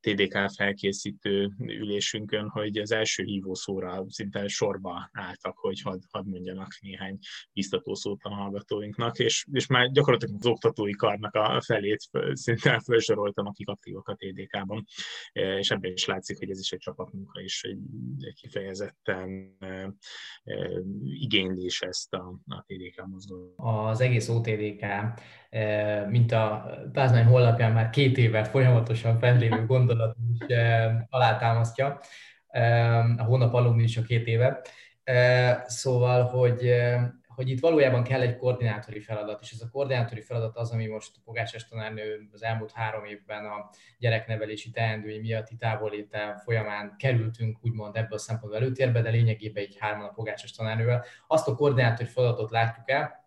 TDK 0.00 0.50
felkészítő 0.56 1.50
ülésünkön, 1.58 2.48
hogy 2.48 2.78
az 2.78 2.92
első 2.92 3.22
hívószóra 3.22 4.04
szinte 4.08 4.48
sorba 4.48 5.10
álltak, 5.12 5.58
hogy 5.58 5.80
hadd 5.80 6.00
had 6.10 6.26
mondjanak 6.26 6.78
néhány 6.80 7.18
biztató 7.52 7.94
szót 7.94 8.20
a 8.22 8.34
hallgatóinknak, 8.34 9.18
és, 9.18 9.46
és 9.52 9.66
már 9.66 9.90
gyakorlatilag 9.90 10.34
az 10.38 10.46
oktatói 10.46 10.92
karnak 10.92 11.34
a 11.34 11.60
felét 11.60 12.08
szinte 12.32 12.80
felsoroltam, 12.84 13.46
akik 13.46 13.68
aktívak 13.68 14.08
a 14.08 14.14
TDK-ban, 14.14 14.84
és 15.32 15.70
ebben 15.70 15.92
is 15.92 16.04
látszik, 16.04 16.38
hogy 16.38 16.50
ez 16.50 16.58
is 16.58 16.72
egy 16.72 16.78
csapatmunka, 16.78 17.40
és 17.40 17.62
egy, 17.62 17.78
kifejezetten 18.32 19.56
igénylés 21.02 21.80
ezt 21.80 22.14
a, 22.14 22.40
a 22.46 22.64
TDK 22.66 23.06
mozgalmat. 23.06 23.90
Az 23.90 24.00
egész 24.00 24.28
OTDK, 24.28 24.84
mint 26.08 26.32
a 26.32 26.70
Pázmány 26.92 27.24
honlapján 27.24 27.72
már 27.72 27.90
két 27.90 28.18
éve 28.18 28.44
folyamatosan 28.44 29.18
fennlévő 29.18 29.66
gondolat 29.74 30.16
is 30.38 30.56
alátámasztja, 31.08 32.00
a 33.16 33.22
hónap 33.22 33.54
alumni 33.54 33.82
is 33.82 33.96
a 33.96 34.02
két 34.02 34.26
éve. 34.26 34.60
Szóval, 35.66 36.24
hogy, 36.24 36.72
hogy 37.26 37.48
itt 37.48 37.60
valójában 37.60 38.02
kell 38.02 38.20
egy 38.20 38.36
koordinátori 38.36 39.00
feladat, 39.00 39.40
és 39.42 39.52
ez 39.52 39.60
a 39.60 39.68
koordinátori 39.70 40.20
feladat 40.20 40.56
az, 40.56 40.70
ami 40.70 40.86
most 40.86 41.10
Pogácsás 41.24 41.68
tanárnő 41.68 42.28
az 42.32 42.42
elmúlt 42.42 42.72
három 42.72 43.04
évben 43.04 43.44
a 43.44 43.70
gyereknevelési 43.98 44.70
teendői 44.70 45.18
miatti 45.18 45.56
távolléte 45.56 46.40
folyamán 46.44 46.94
kerültünk 46.98 47.58
úgymond 47.62 47.96
ebből 47.96 48.18
a 48.18 48.18
szempontból 48.18 48.60
előtérbe, 48.60 49.00
de 49.00 49.10
lényegében 49.10 49.62
egy 49.62 49.76
hárman 49.78 50.06
a 50.06 50.12
Pogácsás 50.12 50.52
tanárnővel. 50.52 51.04
Azt 51.26 51.48
a 51.48 51.54
koordinátori 51.54 52.08
feladatot 52.08 52.50
látjuk 52.50 52.90
el, 52.90 53.19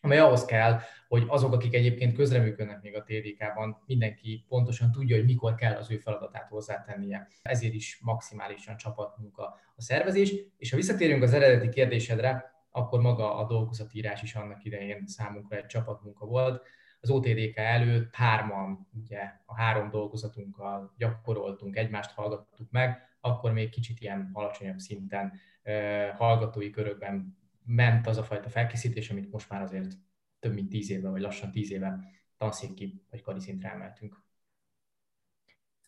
amely 0.00 0.18
ahhoz 0.18 0.44
kell, 0.44 0.80
hogy 1.08 1.24
azok, 1.26 1.52
akik 1.52 1.74
egyébként 1.74 2.16
közreműködnek 2.16 2.82
még 2.82 2.96
a 2.96 3.02
TDK-ban, 3.02 3.82
mindenki 3.86 4.44
pontosan 4.48 4.92
tudja, 4.92 5.16
hogy 5.16 5.24
mikor 5.24 5.54
kell 5.54 5.74
az 5.74 5.90
ő 5.90 5.96
feladatát 5.96 6.48
hozzátennie. 6.48 7.28
Ezért 7.42 7.74
is 7.74 7.98
maximálisan 8.02 8.76
csapatmunka 8.76 9.58
a 9.76 9.82
szervezés. 9.82 10.34
És 10.58 10.70
ha 10.70 10.76
visszatérünk 10.76 11.22
az 11.22 11.32
eredeti 11.32 11.68
kérdésedre, 11.68 12.52
akkor 12.70 13.00
maga 13.00 13.36
a 13.36 13.46
dolgozatírás 13.46 14.22
is 14.22 14.34
annak 14.34 14.64
idején 14.64 15.06
számunkra 15.06 15.56
egy 15.56 15.66
csapatmunka 15.66 16.26
volt. 16.26 16.62
Az 17.00 17.10
OTDK 17.10 17.56
előtt 17.56 18.14
hárman, 18.14 18.88
ugye 19.02 19.20
a 19.46 19.54
három 19.54 19.90
dolgozatunkkal 19.90 20.94
gyakoroltunk, 20.96 21.76
egymást 21.76 22.10
hallgattuk 22.10 22.70
meg, 22.70 23.08
akkor 23.20 23.52
még 23.52 23.70
kicsit 23.70 24.00
ilyen 24.00 24.30
alacsonyabb 24.32 24.78
szinten 24.78 25.32
hallgatói 26.16 26.70
körökben 26.70 27.38
ment 27.74 28.06
az 28.06 28.16
a 28.16 28.24
fajta 28.24 28.48
felkészítés, 28.48 29.10
amit 29.10 29.30
most 29.30 29.48
már 29.48 29.62
azért 29.62 29.92
több 30.38 30.54
mint 30.54 30.68
tíz 30.68 30.90
éve, 30.90 31.08
vagy 31.08 31.20
lassan 31.20 31.50
tíz 31.50 31.70
éve 31.72 31.98
tanszéki 32.36 33.02
vagy 33.10 33.22
kari 33.22 33.40
szintre 33.40 33.70
emeltünk. 33.70 34.24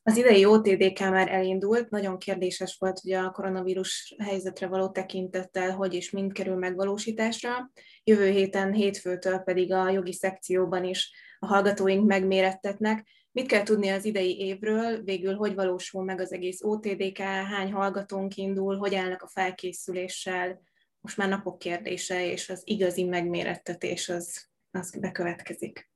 Az 0.05 0.17
idei 0.17 0.45
OTDK 0.45 0.99
már 0.99 1.33
elindult, 1.33 1.91
nagyon 1.91 2.19
kérdéses 2.19 2.77
volt 2.79 3.01
ugye 3.05 3.19
a 3.19 3.31
koronavírus 3.31 4.15
helyzetre 4.19 4.67
való 4.67 4.89
tekintettel, 4.89 5.71
hogy 5.71 5.95
és 5.95 6.11
mind 6.11 6.33
kerül 6.33 6.57
megvalósításra. 6.57 7.71
Jövő 8.05 8.31
héten, 8.31 8.73
hétfőtől 8.73 9.39
pedig 9.39 9.73
a 9.73 9.91
jogi 9.91 10.13
szekcióban 10.13 10.85
is 10.85 11.13
a 11.39 11.47
hallgatóink 11.47 12.07
megmérettetnek. 12.07 13.07
Mit 13.33 13.47
kell 13.47 13.63
tudni 13.63 13.89
az 13.89 14.05
idei 14.05 14.39
évről, 14.39 15.03
végül 15.03 15.35
hogy 15.35 15.55
valósul 15.55 16.05
meg 16.05 16.21
az 16.21 16.33
egész 16.33 16.63
OTDK, 16.63 17.19
hány 17.19 17.73
hallgatónk 17.73 18.37
indul, 18.37 18.77
hogy 18.77 18.95
állnak 18.95 19.23
a 19.23 19.29
felkészüléssel, 19.29 20.61
most 21.03 21.17
már 21.17 21.29
napok 21.29 21.59
kérdése, 21.59 22.31
és 22.31 22.49
az 22.49 22.63
igazi 22.65 23.05
megmérettetés 23.05 24.09
az, 24.09 24.49
az 24.71 24.99
bekövetkezik. 25.01 25.91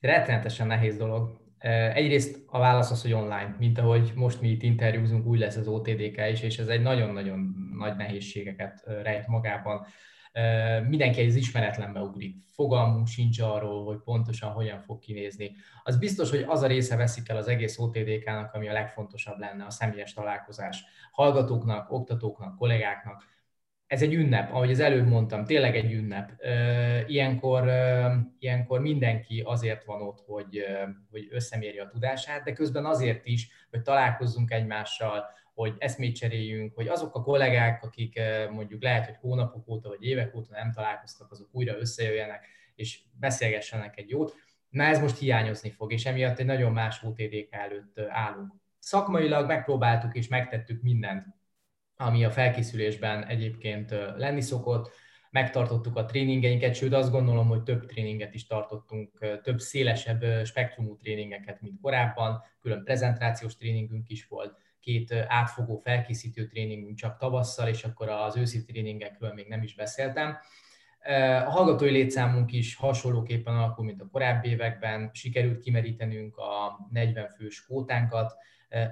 Rettenetesen 0.00 0.66
nehéz 0.66 0.96
dolog. 0.96 1.40
Egyrészt 1.94 2.42
a 2.46 2.58
válasz 2.58 2.90
az, 2.90 3.02
hogy 3.02 3.12
online, 3.12 3.56
mint 3.58 3.78
ahogy 3.78 4.12
most 4.14 4.40
mi 4.40 4.48
itt 4.48 4.62
interjúzunk, 4.62 5.26
úgy 5.26 5.38
lesz 5.38 5.56
az 5.56 5.68
OTDK 5.68 6.20
is, 6.30 6.42
és 6.42 6.58
ez 6.58 6.68
egy 6.68 6.82
nagyon-nagyon 6.82 7.54
nagy 7.78 7.96
nehézségeket 7.96 8.82
rejt 9.02 9.26
magában. 9.26 9.86
Mindenki 10.88 11.26
az 11.26 11.34
ismeretlenbe 11.34 12.00
ugrik. 12.00 12.36
Fogalmunk 12.54 13.06
sincs 13.06 13.40
arról, 13.40 13.84
hogy 13.84 13.98
pontosan 14.04 14.50
hogyan 14.50 14.80
fog 14.80 14.98
kinézni. 14.98 15.56
Az 15.82 15.98
biztos, 15.98 16.30
hogy 16.30 16.44
az 16.48 16.62
a 16.62 16.66
része 16.66 16.96
veszik 16.96 17.28
el 17.28 17.36
az 17.36 17.48
egész 17.48 17.78
OTDK-nak, 17.78 18.54
ami 18.54 18.68
a 18.68 18.72
legfontosabb 18.72 19.38
lenne, 19.38 19.64
a 19.64 19.70
személyes 19.70 20.12
találkozás. 20.12 20.84
Hallgatóknak, 21.10 21.92
oktatóknak, 21.92 22.56
kollégáknak, 22.56 23.24
ez 23.92 24.02
egy 24.02 24.14
ünnep, 24.14 24.52
ahogy 24.52 24.70
az 24.70 24.80
előbb 24.80 25.06
mondtam, 25.06 25.44
tényleg 25.44 25.76
egy 25.76 25.92
ünnep. 25.92 26.30
Ilyenkor, 27.06 27.70
ilyenkor 28.38 28.80
mindenki 28.80 29.42
azért 29.44 29.84
van 29.84 30.02
ott, 30.02 30.22
hogy, 30.26 30.64
hogy 31.10 31.28
összemérje 31.30 31.82
a 31.82 31.86
tudását, 31.86 32.42
de 32.44 32.52
közben 32.52 32.84
azért 32.84 33.26
is, 33.26 33.48
hogy 33.70 33.82
találkozzunk 33.82 34.50
egymással, 34.50 35.24
hogy 35.54 35.74
eszmét 35.78 36.16
cseréljünk, 36.16 36.74
hogy 36.74 36.88
azok 36.88 37.14
a 37.14 37.22
kollégák, 37.22 37.82
akik 37.82 38.20
mondjuk 38.50 38.82
lehet, 38.82 39.06
hogy 39.06 39.16
hónapok 39.20 39.68
óta 39.68 39.88
vagy 39.88 40.04
évek 40.04 40.36
óta 40.36 40.52
nem 40.52 40.72
találkoztak, 40.72 41.30
azok 41.30 41.48
újra 41.50 41.78
összejöjjenek 41.78 42.46
és 42.74 43.00
beszélgessenek 43.20 43.98
egy 43.98 44.10
jót. 44.10 44.34
Na 44.68 44.84
ez 44.84 45.00
most 45.00 45.18
hiányozni 45.18 45.70
fog, 45.70 45.92
és 45.92 46.06
emiatt 46.06 46.38
egy 46.38 46.46
nagyon 46.46 46.72
más 46.72 47.02
OTDK 47.02 47.48
előtt 47.50 48.00
állunk. 48.08 48.52
Szakmailag 48.78 49.46
megpróbáltuk 49.46 50.14
és 50.14 50.28
megtettük 50.28 50.82
mindent 50.82 51.26
ami 52.02 52.24
a 52.24 52.30
felkészülésben 52.30 53.24
egyébként 53.24 53.90
lenni 54.16 54.40
szokott. 54.40 54.90
Megtartottuk 55.30 55.96
a 55.96 56.04
tréningeinket, 56.04 56.74
sőt 56.74 56.92
azt 56.92 57.10
gondolom, 57.10 57.48
hogy 57.48 57.62
több 57.62 57.86
tréninget 57.86 58.34
is 58.34 58.46
tartottunk, 58.46 59.26
több 59.42 59.60
szélesebb 59.60 60.44
spektrumú 60.44 60.96
tréningeket, 60.96 61.60
mint 61.60 61.80
korábban, 61.80 62.42
külön 62.60 62.84
prezentációs 62.84 63.56
tréningünk 63.56 64.08
is 64.08 64.26
volt, 64.26 64.56
két 64.80 65.12
átfogó 65.28 65.76
felkészítő 65.76 66.46
tréningünk 66.46 66.96
csak 66.96 67.18
tavasszal, 67.18 67.68
és 67.68 67.84
akkor 67.84 68.08
az 68.08 68.36
őszi 68.36 68.64
tréningekről 68.64 69.32
még 69.32 69.48
nem 69.48 69.62
is 69.62 69.74
beszéltem. 69.74 70.36
A 71.46 71.50
hallgatói 71.50 71.90
létszámunk 71.90 72.52
is 72.52 72.76
hasonlóképpen 72.76 73.54
alakul, 73.54 73.84
mint 73.84 74.00
a 74.00 74.08
korábbi 74.12 74.48
években. 74.48 75.10
Sikerült 75.12 75.60
kimerítenünk 75.60 76.36
a 76.36 76.86
40 76.90 77.28
fős 77.28 77.64
kvótánkat, 77.64 78.34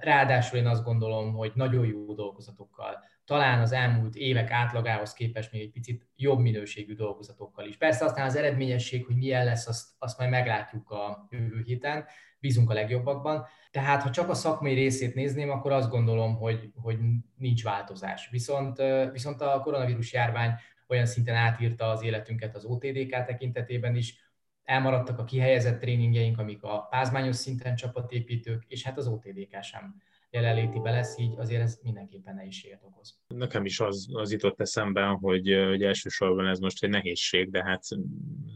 Ráadásul 0.01 0.59
én 0.59 0.67
azt 0.67 0.85
gondolom, 0.85 1.33
hogy 1.33 1.53
nagyon 1.55 1.87
jó 1.87 2.15
dolgozatokkal, 2.15 3.05
talán 3.25 3.61
az 3.61 3.73
elmúlt 3.73 4.15
évek 4.15 4.51
átlagához 4.51 5.13
képest 5.13 5.53
még 5.53 5.61
egy 5.61 5.71
picit 5.71 6.07
jobb 6.17 6.39
minőségű 6.39 6.95
dolgozatokkal 6.95 7.67
is. 7.67 7.77
Persze 7.77 8.05
aztán 8.05 8.27
az 8.27 8.37
eredményesség, 8.37 9.05
hogy 9.05 9.17
milyen 9.17 9.45
lesz, 9.45 9.67
azt, 9.67 9.89
azt 9.99 10.19
majd 10.19 10.31
meglátjuk 10.31 10.91
a 10.91 11.27
jövő 11.31 11.63
héten, 11.65 12.05
bízunk 12.39 12.71
a 12.71 12.75
legjobbakban. 12.75 13.47
Tehát, 13.71 14.03
ha 14.03 14.11
csak 14.11 14.29
a 14.29 14.35
szakmai 14.35 14.75
részét 14.75 15.15
nézném, 15.15 15.51
akkor 15.51 15.73
azt 15.73 15.91
gondolom, 15.91 16.37
hogy, 16.37 16.73
hogy 16.75 16.99
nincs 17.37 17.63
változás. 17.63 18.29
Viszont, 18.31 18.83
viszont 19.13 19.41
a 19.41 19.61
koronavírus 19.61 20.13
járvány 20.13 20.51
olyan 20.89 21.07
szinten 21.07 21.35
átírta 21.35 21.85
az 21.85 22.03
életünket 22.03 22.57
az 22.57 22.65
OTDK 22.65 23.25
tekintetében 23.25 23.97
is, 23.97 24.30
elmaradtak 24.71 25.19
a 25.19 25.25
kihelyezett 25.25 25.81
tréningjeink, 25.81 26.39
amik 26.39 26.63
a 26.63 26.87
pázmányos 26.91 27.37
szinten 27.37 27.77
csapatépítők, 27.77 28.65
és 28.69 28.83
hát 28.83 28.99
az 28.99 29.07
OTDK 29.07 29.63
sem 29.63 29.95
jelenlétibe 30.31 30.91
lesz, 30.91 31.19
így 31.19 31.35
azért 31.37 31.63
ez 31.63 31.79
mindenképpen 31.83 32.35
nehézséget 32.35 32.83
okoz. 32.83 33.19
Nekem 33.29 33.65
is 33.65 33.81
az, 33.81 34.09
az 34.13 34.33
jutott 34.33 34.61
eszembe, 34.61 35.07
hogy, 35.07 35.65
hogy 35.69 35.83
elsősorban 35.83 36.47
ez 36.47 36.59
most 36.59 36.85
egy 36.85 36.91
nehézség, 36.91 37.51
de 37.51 37.65
hát 37.65 37.81
az 37.89 37.99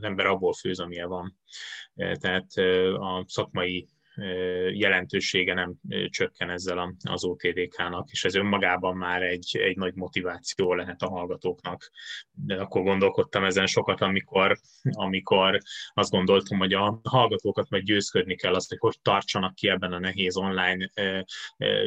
ember 0.01 0.27
abból 0.27 0.53
főz, 0.53 0.81
amilyen 0.81 1.09
van. 1.09 1.39
Tehát 1.95 2.47
a 2.99 3.25
szakmai 3.27 3.89
jelentősége 4.73 5.55
nem 5.55 5.75
csökken 6.09 6.51
ezzel 6.51 6.95
az 7.03 7.25
OTDK-nak, 7.25 8.11
és 8.11 8.25
ez 8.25 8.35
önmagában 8.35 8.97
már 8.97 9.23
egy, 9.23 9.57
egy 9.57 9.77
nagy 9.77 9.95
motiváció 9.95 10.75
lehet 10.75 11.03
a 11.03 11.09
hallgatóknak. 11.09 11.91
De 12.33 12.57
akkor 12.57 12.83
gondolkodtam 12.83 13.45
ezen 13.45 13.67
sokat, 13.67 14.01
amikor, 14.01 14.59
amikor 14.83 15.59
azt 15.95 16.11
gondoltam, 16.11 16.59
hogy 16.59 16.73
a 16.73 17.01
hallgatókat 17.03 17.71
meg 17.71 17.83
győzködni 17.83 18.35
kell 18.35 18.55
azt, 18.55 18.69
hogy 18.69 18.79
hogy 18.79 18.99
tartsanak 19.03 19.55
ki 19.55 19.69
ebben 19.69 19.93
a 19.93 19.99
nehéz 19.99 20.37
online 20.37 20.91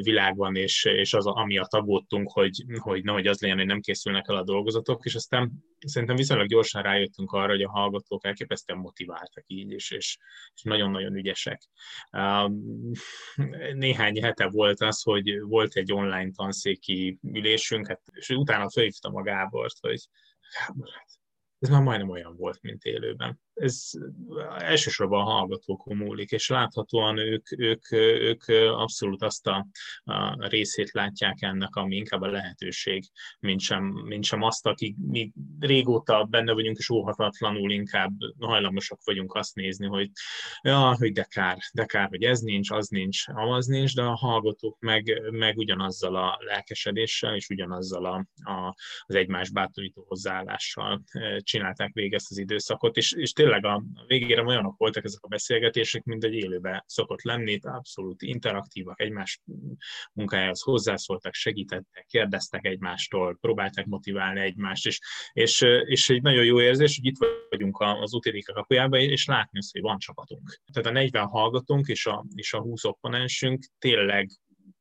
világban, 0.02 0.56
és, 0.56 0.86
és 0.86 1.14
az, 1.14 1.26
amiatt 1.26 1.74
aggódtunk, 1.74 2.32
hogy, 2.32 2.66
hogy 2.78 3.04
nehogy 3.04 3.28
az 3.28 3.42
legyen, 3.42 3.58
hogy 3.58 3.66
nem 3.66 3.82
készülnek 3.82 4.26
el 4.28 4.36
a 4.36 4.44
dolgozatok, 4.44 5.06
és 5.06 5.16
aztán 5.16 5.52
szerintem 5.80 6.18
viszonylag 6.18 6.48
gyorsan 6.48 6.82
rájöttünk 6.82 7.32
arra, 7.32 7.52
hogy 7.52 7.62
a 7.62 7.70
hallgatók 7.70 8.26
elképesztően 8.26 8.80
motiváltak 8.80 9.44
így, 9.48 9.72
és, 9.72 9.92
és, 9.92 10.18
és 10.56 10.62
nagyon-nagyon 10.62 11.16
ügyesek. 11.16 11.62
Néhány 13.74 14.24
hete 14.24 14.50
volt 14.50 14.82
az, 14.82 15.02
hogy 15.02 15.42
volt 15.42 15.76
egy 15.76 15.94
online 15.94 16.32
tanszéki 16.32 17.20
ülésünk, 17.22 17.88
hát, 17.88 18.02
és 18.12 18.30
utána 18.30 18.70
felhívtam 18.70 19.16
a 19.16 19.22
Gábort, 19.22 19.76
hogy 19.80 20.08
Gábor, 20.60 20.90
hát 20.94 21.08
ez 21.60 21.70
már 21.70 21.82
majdnem 21.82 22.10
olyan 22.10 22.36
volt, 22.36 22.62
mint 22.62 22.84
élőben 22.84 23.40
ez 23.58 23.90
elsősorban 24.58 25.24
hallgatókon 25.24 25.98
múlik, 25.98 26.32
és 26.32 26.50
láthatóan 26.50 27.18
ők, 27.18 27.60
ők, 27.60 27.92
ők 27.92 28.44
abszolút 28.78 29.24
azt 29.24 29.48
a, 29.48 29.68
a 30.04 30.48
részét 30.48 30.92
látják 30.92 31.42
ennek, 31.42 31.76
ami 31.76 31.96
inkább 31.96 32.22
a 32.22 32.28
lehetőség, 32.28 33.04
mint 33.40 33.60
sem, 33.60 33.84
mint 33.84 34.24
sem 34.24 34.42
azt, 34.42 34.66
akik 34.66 34.96
mi 34.98 35.32
régóta 35.60 36.24
benne 36.24 36.54
vagyunk, 36.54 36.78
és 36.78 36.90
óhatatlanul 36.90 37.72
inkább 37.72 38.12
hajlamosak 38.40 39.00
vagyunk 39.04 39.34
azt 39.34 39.56
nézni, 39.56 39.86
hogy 39.88 40.10
ja, 40.62 40.96
hogy 40.96 41.12
de 41.12 41.24
kár, 41.24 41.58
de 41.74 41.86
kár, 41.86 42.08
hogy 42.08 42.24
ez 42.24 42.40
nincs, 42.40 42.72
az 42.72 42.88
nincs, 42.88 43.24
az 43.34 43.66
nincs, 43.66 43.96
de 43.96 44.02
a 44.02 44.16
hallgatók 44.16 44.80
meg, 44.80 45.22
meg 45.32 45.58
ugyanazzal 45.58 46.16
a 46.16 46.38
lelkesedéssel, 46.40 47.36
és 47.36 47.50
ugyanazzal 47.50 48.06
a, 48.06 48.28
a, 48.52 48.76
az 49.06 49.16
egymás 49.16 49.50
bátorító 49.50 50.06
hozzáállással 50.08 51.04
csinálták 51.40 51.94
végig 51.94 52.14
ezt 52.14 52.32
az 52.32 52.38
időszakot, 52.38 52.98
és, 52.98 53.12
és 53.12 53.32
tényleg 53.32 53.47
tényleg 53.48 53.66
a 53.66 53.84
végére 54.08 54.44
olyanok 54.44 54.78
voltak 54.78 55.04
ezek 55.04 55.24
a 55.24 55.28
beszélgetések, 55.28 56.04
mint 56.04 56.24
egy 56.24 56.34
élőben 56.34 56.84
szokott 56.86 57.22
lenni, 57.22 57.60
abszolút 57.62 58.22
interaktívak, 58.22 59.02
egymás 59.02 59.42
munkájához 60.14 60.62
hozzászóltak, 60.62 61.34
segítettek, 61.34 62.06
kérdeztek 62.06 62.66
egymástól, 62.66 63.38
próbálták 63.42 63.86
motiválni 63.86 64.40
egymást, 64.40 64.86
és, 64.86 65.00
és, 65.34 65.62
és 65.86 66.10
egy 66.10 66.22
nagyon 66.22 66.46
jó 66.46 66.62
érzés, 66.62 66.96
hogy 66.96 67.06
itt 67.06 67.46
vagyunk 67.50 67.80
az 67.80 68.14
UTDK 68.14 68.54
kapujában, 68.54 69.00
és 69.00 69.26
látni 69.26 69.60
azt, 69.60 69.72
hogy 69.72 69.82
van 69.82 69.98
csapatunk. 69.98 70.60
Tehát 70.74 70.90
a 70.90 70.94
40 70.94 71.28
hallgatónk 71.28 71.88
és 71.88 72.06
a, 72.06 72.26
és 72.36 72.54
a 72.54 72.60
20 72.60 72.84
opponensünk 72.84 73.64
tényleg 73.80 74.30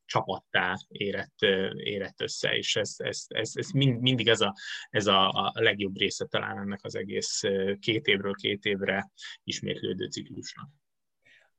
csapattá 0.06 0.76
érett, 0.88 1.40
érett 1.74 2.20
össze, 2.20 2.56
és 2.56 2.76
ez, 2.76 2.94
ez, 2.96 3.24
ez, 3.28 3.50
ez 3.54 3.70
mind, 3.70 4.00
mindig 4.00 4.28
ez, 4.28 4.40
a, 4.40 4.54
ez 4.90 5.06
a, 5.06 5.28
a 5.28 5.52
legjobb 5.54 5.96
része 5.96 6.26
talán 6.26 6.58
ennek 6.58 6.80
az 6.82 6.96
egész 6.96 7.42
két 7.78 8.06
évről 8.06 8.34
két 8.34 8.64
évre 8.64 9.10
ismétlődő 9.44 10.06
ciklusnak. 10.06 10.68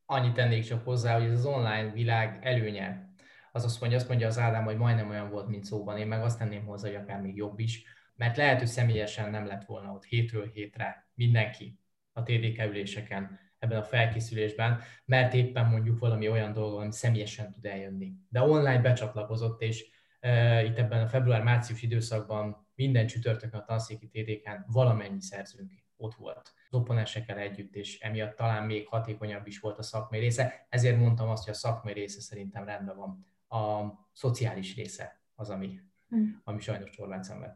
Annyit 0.05 0.33
tennék 0.33 0.63
csak 0.63 0.83
hozzá, 0.83 1.19
hogy 1.19 1.29
ez 1.29 1.37
az 1.37 1.45
online 1.45 1.91
világ 1.91 2.39
előnye. 2.45 3.11
Az 3.51 3.63
azt 3.63 3.79
mondja, 3.79 3.97
azt 3.97 4.07
mondja 4.07 4.27
az 4.27 4.37
Ádám, 4.37 4.63
hogy 4.63 4.77
majdnem 4.77 5.09
olyan 5.09 5.29
volt, 5.29 5.47
mint 5.47 5.63
szóban. 5.63 5.97
Én 5.97 6.07
meg 6.07 6.23
azt 6.23 6.37
tenném 6.37 6.65
hozzá, 6.65 6.87
hogy 6.87 6.97
akár 6.97 7.21
még 7.21 7.35
jobb 7.35 7.59
is, 7.59 7.83
mert 8.15 8.37
lehet, 8.37 8.59
hogy 8.59 8.67
személyesen 8.67 9.29
nem 9.29 9.45
lett 9.45 9.65
volna 9.65 9.91
ott 9.91 10.03
hétről 10.03 10.51
hétre 10.53 11.09
mindenki 11.13 11.79
a 12.11 12.23
TDK 12.23 12.63
üléseken, 12.65 13.39
ebben 13.59 13.77
a 13.77 13.83
felkészülésben, 13.83 14.81
mert 15.05 15.33
éppen 15.33 15.65
mondjuk 15.65 15.99
valami 15.99 16.29
olyan 16.29 16.53
dolog, 16.53 16.79
ami 16.79 16.91
személyesen 16.91 17.51
tud 17.51 17.65
eljönni. 17.65 18.13
De 18.29 18.41
online 18.41 18.81
becsatlakozott, 18.81 19.61
és 19.61 19.89
e, 20.19 20.63
itt 20.63 20.77
ebben 20.77 21.01
a 21.01 21.07
február-március 21.07 21.81
időszakban 21.81 22.67
minden 22.75 23.07
csütörtökön 23.07 23.59
a 23.59 23.63
tanszéki 23.63 24.07
TDK-n 24.07 24.65
valamennyi 24.67 25.21
szerzőnk 25.21 25.71
ott 25.97 26.13
volt 26.13 26.53
az 26.69 26.77
opponensekkel 26.79 27.37
együtt, 27.37 27.75
és 27.75 27.99
emiatt 27.99 28.35
talán 28.35 28.65
még 28.65 28.87
hatékonyabb 28.87 29.47
is 29.47 29.59
volt 29.59 29.77
a 29.77 29.83
szakmai 29.83 30.19
része. 30.19 30.65
Ezért 30.69 30.97
mondtam 30.97 31.29
azt, 31.29 31.43
hogy 31.43 31.53
a 31.53 31.57
szakmai 31.57 31.93
része 31.93 32.21
szerintem 32.21 32.65
rendben 32.65 32.95
van. 32.95 33.25
A 33.61 33.93
szociális 34.13 34.75
része 34.75 35.21
az, 35.35 35.49
ami, 35.49 35.79
hmm. 36.09 36.41
ami 36.43 36.59
sajnos 36.59 36.89
csorbát 36.89 37.23
szenved. 37.23 37.55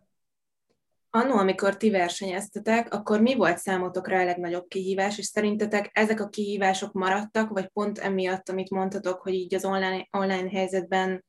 Annó, 1.13 1.37
amikor 1.37 1.77
ti 1.77 1.89
versenyeztetek, 1.89 2.93
akkor 2.93 3.21
mi 3.21 3.35
volt 3.35 3.57
számotokra 3.57 4.19
a 4.19 4.23
legnagyobb 4.23 4.67
kihívás, 4.67 5.17
és 5.17 5.25
szerintetek 5.25 5.89
ezek 5.93 6.19
a 6.19 6.29
kihívások 6.29 6.93
maradtak, 6.93 7.49
vagy 7.49 7.67
pont 7.67 7.97
emiatt, 7.97 8.49
amit 8.49 8.69
mondtatok, 8.69 9.21
hogy 9.21 9.33
így 9.33 9.55
az 9.55 9.65
online, 9.65 10.07
online 10.11 10.49
helyzetben 10.49 11.25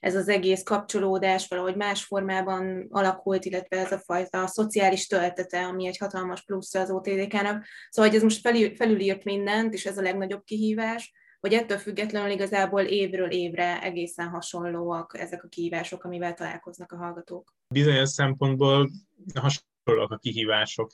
ez 0.00 0.14
az 0.14 0.28
egész 0.28 0.62
kapcsolódás 0.62 1.48
valahogy 1.48 1.76
más 1.76 2.04
formában 2.04 2.86
alakult, 2.90 3.44
illetve 3.44 3.76
ez 3.76 3.92
a 3.92 3.98
fajta 3.98 4.46
szociális 4.46 5.06
töltete, 5.06 5.64
ami 5.64 5.86
egy 5.86 5.98
hatalmas 5.98 6.44
plusz 6.44 6.74
az 6.74 6.90
OTDK-nak. 6.90 7.64
Szóval, 7.88 8.10
hogy 8.10 8.18
ez 8.18 8.22
most 8.22 8.40
felül, 8.40 8.76
felülírt 8.76 9.24
mindent, 9.24 9.74
és 9.74 9.86
ez 9.86 9.98
a 9.98 10.02
legnagyobb 10.02 10.44
kihívás, 10.44 11.12
hogy 11.44 11.52
ettől 11.52 11.78
függetlenül 11.78 12.30
igazából 12.30 12.80
évről 12.80 13.30
évre 13.30 13.82
egészen 13.82 14.28
hasonlóak 14.28 15.18
ezek 15.18 15.44
a 15.44 15.48
kihívások, 15.48 16.04
amivel 16.04 16.34
találkoznak 16.34 16.92
a 16.92 16.96
hallgatók. 16.96 17.54
Bizonyos 17.68 18.08
szempontból 18.08 18.90
hasonlóak 19.34 20.10
a 20.10 20.16
kihívások. 20.16 20.92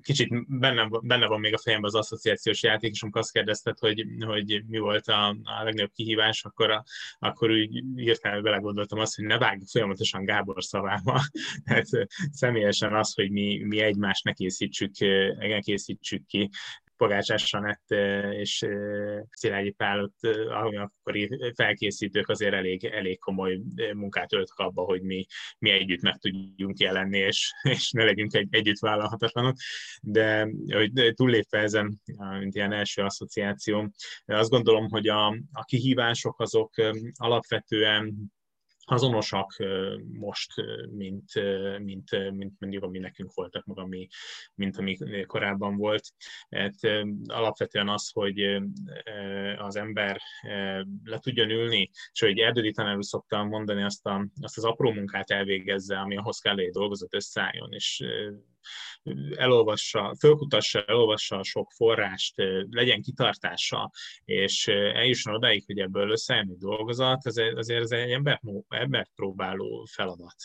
Kicsit 0.00 0.58
benne, 0.58 0.88
benne 1.02 1.26
van 1.26 1.40
még 1.40 1.54
a 1.54 1.58
fejemben 1.58 1.90
az 1.90 1.98
asszociációs 1.98 2.62
játék, 2.62 2.90
és 2.90 3.02
amikor 3.02 3.20
azt 3.20 3.32
kérdezted, 3.32 3.78
hogy, 3.78 4.06
hogy 4.26 4.64
mi 4.66 4.78
volt 4.78 5.06
a, 5.06 5.28
a 5.28 5.62
legnagyobb 5.64 5.92
kihívás, 5.92 6.44
akkor, 6.44 6.70
a, 6.70 6.84
akkor 7.18 7.50
úgy 7.50 7.84
írtál, 7.96 8.40
belegondoltam 8.40 8.98
azt, 8.98 9.16
hogy 9.16 9.24
ne 9.24 9.38
vágjuk 9.38 9.68
folyamatosan 9.68 10.24
Gábor 10.24 10.64
szavába. 10.64 11.20
Tehát 11.64 11.86
személyesen 12.32 12.94
az, 12.94 13.14
hogy 13.14 13.30
mi, 13.30 13.64
mi 13.64 13.80
egymást 13.80 14.24
ne 14.24 14.32
készítsük, 14.32 14.98
ne 15.38 15.60
készítsük 15.60 16.26
ki 16.26 16.50
Pogácsás 16.96 17.46
Sanett 17.46 17.90
és 18.30 18.66
Szilágyi 19.30 19.70
Pál, 19.70 20.12
akkori 20.74 21.52
felkészítők 21.54 22.28
azért 22.28 22.54
elég, 22.54 22.84
elég 22.84 23.18
komoly 23.18 23.60
munkát 23.94 24.32
öltök 24.32 24.58
abba, 24.58 24.82
hogy 24.82 25.02
mi, 25.02 25.26
mi 25.58 25.70
együtt 25.70 26.00
meg 26.00 26.16
tudjunk 26.16 26.78
jelenni, 26.78 27.18
és, 27.18 27.52
és 27.62 27.90
ne 27.90 28.04
legyünk 28.04 28.34
egy, 28.34 28.48
együtt 28.50 28.78
vállalhatatlanok. 28.78 29.56
De 30.02 30.48
hogy 30.66 31.12
túllépve 31.14 31.58
ezen, 31.58 32.00
mint 32.38 32.54
ilyen 32.54 32.72
első 32.72 33.02
asszociáció, 33.02 33.92
azt 34.24 34.50
gondolom, 34.50 34.88
hogy 34.88 35.08
a, 35.08 35.26
a 35.52 35.64
kihívások 35.64 36.40
azok 36.40 36.74
alapvetően 37.14 38.32
azonosak 38.84 39.56
most, 40.12 40.52
mint, 40.90 41.30
mint, 41.78 42.30
mint 42.30 42.54
mondjuk, 42.58 42.82
ami 42.82 42.98
nekünk 42.98 43.32
voltak, 43.34 43.64
meg 43.64 43.78
ami, 43.78 44.06
mint 44.54 44.76
ami 44.76 45.24
korábban 45.26 45.76
volt. 45.76 46.08
Hát, 46.50 46.74
alapvetően 47.26 47.88
az, 47.88 48.10
hogy 48.12 48.40
az 49.58 49.76
ember 49.76 50.20
le 51.04 51.18
tudjon 51.18 51.50
ülni, 51.50 51.90
és 52.12 52.20
hogy 52.20 52.38
Erdődi 52.38 52.72
tanár 52.72 52.96
szoktam 53.00 53.48
mondani, 53.48 53.82
azt, 53.82 54.06
a, 54.06 54.26
azt 54.40 54.56
az 54.56 54.64
apró 54.64 54.92
munkát 54.92 55.30
elvégezze, 55.30 55.98
ami 55.98 56.16
ahhoz 56.16 56.38
kell, 56.38 56.54
hogy 56.54 56.70
dolgozat 56.70 57.14
összeálljon, 57.14 57.72
és 57.72 58.04
elolvassa, 59.36 60.16
fölkutassa, 60.18 60.84
elolvassa 60.84 61.38
a 61.38 61.44
sok 61.44 61.70
forrást, 61.70 62.34
legyen 62.70 63.02
kitartása, 63.02 63.90
és 64.24 64.66
eljusson 64.66 65.34
odáig, 65.34 65.64
hogy 65.66 65.78
ebből 65.78 66.10
összejön 66.10 66.48
egy 66.50 66.58
dolgozat, 66.58 67.26
azért, 67.26 67.56
azért 67.56 67.82
ez 67.82 67.90
egy 67.90 68.10
ember, 68.10 68.40
ember 68.68 69.08
próbáló 69.14 69.86
feladat. 69.90 70.36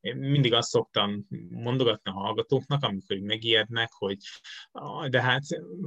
Én 0.00 0.16
mindig 0.16 0.52
azt 0.52 0.68
szoktam 0.68 1.26
mondogatni 1.50 2.10
a 2.10 2.14
hallgatóknak, 2.14 2.82
amikor 2.82 3.16
megijednek, 3.16 3.92
hogy 3.92 4.18
de 5.08 5.22
hát, 5.22 5.42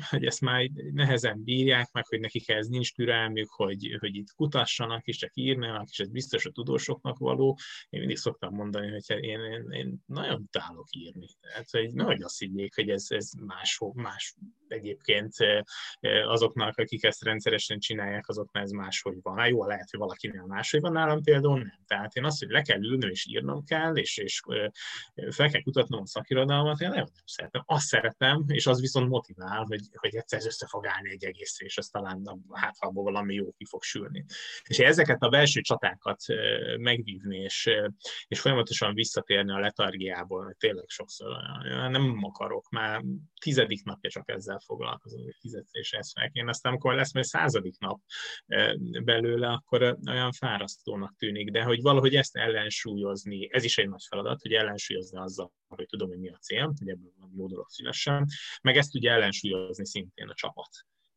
hogy 0.10 0.26
ezt 0.26 0.42
már 0.42 0.70
nehezen 0.94 1.44
bírják 1.44 1.92
meg, 1.92 2.06
hogy 2.08 2.20
nekik 2.20 2.50
ez 2.50 2.68
nincs 2.68 2.94
türelmük, 2.94 3.50
hogy, 3.50 3.98
hogy 4.00 4.16
itt 4.16 4.34
kutassanak, 4.36 5.08
és 5.08 5.18
csak 5.18 5.32
írnak, 5.34 5.90
és 5.90 6.00
ez 6.00 6.10
biztos 6.10 6.46
a 6.46 6.52
tudósoknak 6.52 7.18
való. 7.18 7.58
Én 7.90 8.00
mindig 8.00 8.18
szoktam 8.18 8.54
mondani, 8.54 8.90
hogy 8.90 9.24
én, 9.24 9.40
én, 9.40 9.70
én 9.72 10.04
nagyon 10.06 10.42
utálok 10.42 10.88
írni. 10.92 11.28
Tehát, 11.42 11.70
hogy 11.70 11.94
nehogy 11.94 12.22
azt 12.22 12.40
higgyék, 12.40 12.76
hogy 12.76 12.90
ez, 12.90 13.06
ez 13.10 13.32
más, 13.34 13.80
más 13.94 14.36
egyébként 14.72 15.34
azoknak, 16.28 16.78
akik 16.78 17.04
ezt 17.04 17.24
rendszeresen 17.24 17.80
csinálják, 17.80 18.28
azoknál 18.28 18.64
ez 18.64 18.72
máshogy 18.72 19.18
van. 19.22 19.38
Hát 19.38 19.50
jó, 19.50 19.66
lehet, 19.66 19.90
hogy 19.90 20.00
valakinél 20.00 20.44
máshogy 20.48 20.82
van 20.82 20.92
nálam 20.92 21.24
például 21.24 21.58
nem. 21.58 21.80
Tehát 21.88 22.16
én 22.16 22.26
azt, 22.26 22.40
hogy 22.40 22.50
le 22.50 22.62
kell 22.62 22.84
ülnöm 22.84 23.10
és 23.10 23.26
írnom 23.28 23.64
kell, 23.64 23.96
és, 23.96 24.18
és 24.18 24.42
fel 25.30 25.50
kell 25.50 25.62
kutatnom 25.62 26.02
a 26.02 26.08
szakirodalmat, 26.08 26.82
én 26.82 26.90
nagyon 26.90 27.04
nem 27.14 27.24
szeretem. 27.26 27.64
Azt 27.66 27.86
szeretem, 27.86 28.44
és 28.48 28.68
az 28.68 28.82
viszont 28.82 29.10
motivál, 29.10 29.64
hogy, 29.64 29.82
hogy 29.94 30.16
egyszer 30.16 30.42
össze 30.46 30.68
fog 30.68 30.88
állni 30.88 31.10
egy 31.10 31.26
egész, 31.26 31.60
és 31.60 31.78
az 31.78 31.88
talán 31.88 32.48
hát 32.52 32.76
abból 32.80 33.04
valami 33.04 33.34
jó 33.34 33.52
ki 33.52 33.66
fog 33.66 33.84
sülni. 33.84 34.26
És 34.64 34.80
ezeket 34.80 35.22
a 35.22 35.30
belső 35.30 35.62
csatákat 35.62 36.24
megvívni, 36.78 37.38
és, 37.38 37.70
és 38.28 38.40
folyamatosan 38.40 38.94
visszatérni 38.94 39.52
a 39.52 39.60
letargiából, 39.60 40.56
tényleg 40.60 40.86
sokszor 40.88 41.38
nem 41.90 42.18
akarok, 42.22 42.70
már 42.70 43.04
tizedik 43.42 43.84
napja 43.84 44.10
csak 44.10 44.30
ezzel 44.30 44.59
foglalkozom, 44.60 45.24
hogy 45.24 45.36
fizetés 45.40 45.92
ezt 45.92 46.16
meg. 46.16 46.30
Én 46.34 46.48
aztán, 46.48 46.72
amikor 46.72 46.94
lesz 46.94 47.14
majd 47.14 47.26
századik 47.26 47.80
nap 47.80 48.02
belőle, 49.04 49.48
akkor 49.48 49.98
olyan 50.08 50.32
fárasztónak 50.32 51.16
tűnik, 51.18 51.52
de 51.52 51.64
hogy 51.64 51.82
valahogy 51.82 52.16
ezt 52.16 52.36
ellensúlyozni, 52.36 53.54
ez 53.54 53.64
is 53.64 53.78
egy 53.78 53.90
nagy 53.90 54.04
feladat, 54.10 54.42
hogy 54.42 54.54
ellensúlyozni 54.54 55.18
azzal, 55.18 55.52
hogy 55.68 55.86
tudom, 55.86 56.10
hogy 56.10 56.20
mi 56.20 56.30
a 56.30 56.38
cél, 56.38 56.74
hogy 56.80 56.90
ebből 56.90 57.12
van 57.20 57.34
jó 57.38 57.48
dolog 57.48 57.70
szívesen, 57.70 58.26
meg 58.62 58.78
ezt 58.78 58.96
ugye 58.96 59.12
ellensúlyozni 59.12 59.86
szintén 59.86 60.28
a 60.28 60.34
csapat. 60.34 60.70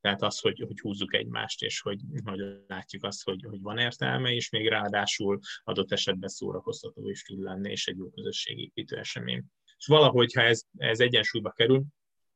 Tehát 0.03 0.23
az, 0.23 0.39
hogy, 0.39 0.61
hogy 0.67 0.81
húzzuk 0.81 1.15
egymást, 1.15 1.63
és 1.63 1.81
hogy, 1.81 2.01
hogy 2.25 2.41
látjuk 2.67 3.05
azt, 3.05 3.25
hogy, 3.25 3.45
hogy 3.49 3.61
van 3.61 3.79
értelme, 3.79 4.33
és 4.33 4.51
még 4.51 4.69
ráadásul 4.69 5.39
adott 5.63 5.93
esetben 5.93 6.29
szórakoztató 6.29 7.09
is 7.09 7.23
tud 7.23 7.41
lenni, 7.41 7.71
és 7.71 7.87
egy 7.87 7.97
jó 7.97 8.11
közösségépítő 8.11 8.97
esemény. 8.97 9.45
És 9.77 9.87
valahogy, 9.87 10.33
ha 10.33 10.43
ez, 10.43 10.63
ez 10.77 11.01
egyensúlyba 11.01 11.51
kerül, 11.51 11.85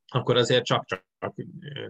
akkor 0.07 0.37
azért 0.37 0.65
csak-csak 0.65 1.05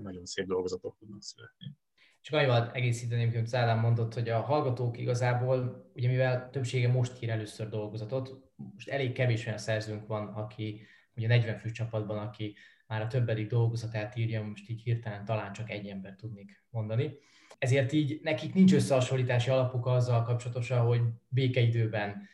nagyon 0.02 0.26
szép 0.26 0.46
dolgozatok 0.46 0.96
tudnak 1.00 1.22
születni. 1.22 1.76
Csak 2.22 2.40
annyival 2.40 2.72
egészíteném, 2.72 3.34
hogy 3.34 3.46
Zálán 3.46 3.78
mondott, 3.78 4.14
hogy 4.14 4.30
a 4.30 4.42
hallgatók 4.42 4.98
igazából, 4.98 5.90
ugye 5.96 6.08
mivel 6.08 6.50
többsége 6.50 6.88
most 6.88 7.24
ír 7.24 7.30
először 7.30 7.70
dolgozatot, 7.70 8.52
most 8.56 8.90
elég 8.90 9.12
kevés 9.12 9.46
olyan 9.46 9.58
szerzőnk 9.58 10.08
van, 10.08 10.28
aki 10.28 10.82
ugye 11.16 11.28
40 11.28 11.58
fő 11.58 11.72
csapatban, 11.72 12.18
aki 12.18 12.56
már 12.88 13.02
a 13.02 13.08
többedik 13.08 13.48
dolgozatát 13.48 14.16
írja, 14.16 14.44
most 14.44 14.70
így 14.70 14.82
hirtelen 14.82 15.26
talán 15.26 15.54
csak 15.54 15.70
egy 15.70 15.88
ember 15.88 16.16
tudnék 16.16 16.64
mondani. 16.70 17.18
Ezért 17.58 17.92
így 17.92 18.20
nekik 18.24 18.54
nincs 18.54 18.74
összehasonlítási 18.74 19.50
alapuk 19.50 19.86
azzal 19.86 20.24
kapcsolatosan, 20.24 20.86
hogy 20.86 21.02
békeidőben 21.28 22.28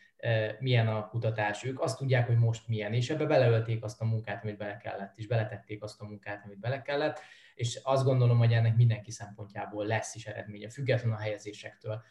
milyen 0.59 0.87
a 0.87 1.07
kutatás. 1.07 1.63
Ők 1.63 1.81
azt 1.81 1.97
tudják, 1.97 2.27
hogy 2.27 2.37
most 2.37 2.67
milyen, 2.67 2.93
és 2.93 3.09
ebbe 3.09 3.25
beleölték 3.25 3.83
azt 3.83 4.01
a 4.01 4.05
munkát, 4.05 4.43
amit 4.43 4.57
bele 4.57 4.77
kellett, 4.77 5.17
és 5.17 5.27
beletették 5.27 5.83
azt 5.83 6.01
a 6.01 6.05
munkát, 6.05 6.45
amit 6.45 6.59
bele 6.59 6.81
kellett, 6.81 7.19
és 7.55 7.79
azt 7.83 8.03
gondolom, 8.03 8.37
hogy 8.37 8.53
ennek 8.53 8.75
mindenki 8.75 9.11
szempontjából 9.11 9.85
lesz 9.85 10.15
is 10.15 10.25
eredménye, 10.25 10.69
független 10.69 11.13
a 11.13 11.17
helyezésektől. 11.17 12.01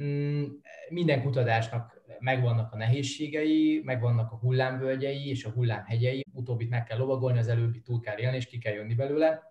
Mm, 0.00 0.44
minden 0.88 1.22
kutatásnak 1.22 2.00
megvannak 2.18 2.72
a 2.72 2.76
nehézségei, 2.76 3.80
megvannak 3.84 4.32
a 4.32 4.36
hullámvölgyei 4.36 5.28
és 5.28 5.44
a 5.44 5.50
hullámhegyei, 5.50 6.24
utóbbit 6.32 6.70
meg 6.70 6.84
kell 6.84 6.98
lovagolni, 6.98 7.38
az 7.38 7.48
előbbi 7.48 7.80
túl 7.80 8.00
kell 8.00 8.18
élni, 8.18 8.36
és 8.36 8.46
ki 8.46 8.58
kell 8.58 8.72
jönni 8.72 8.94
belőle, 8.94 9.42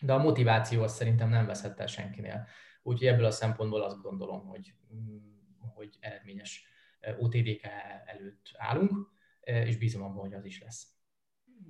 de 0.00 0.12
a 0.12 0.22
motiváció 0.22 0.82
az 0.82 0.94
szerintem 0.94 1.28
nem 1.28 1.46
veszett 1.46 1.80
el 1.80 1.86
senkinél. 1.86 2.46
Úgyhogy 2.82 3.06
ebből 3.06 3.24
a 3.24 3.30
szempontból 3.30 3.82
azt 3.82 4.02
gondolom, 4.02 4.46
hogy, 4.46 4.74
mm, 4.94 5.16
hogy 5.74 5.96
eredményes 6.00 6.69
OTDK 7.18 7.66
előtt 8.06 8.50
állunk, 8.56 9.10
és 9.40 9.76
bízom 9.76 10.02
abban, 10.02 10.20
hogy 10.20 10.34
az 10.34 10.44
is 10.44 10.60
lesz. 10.60 10.86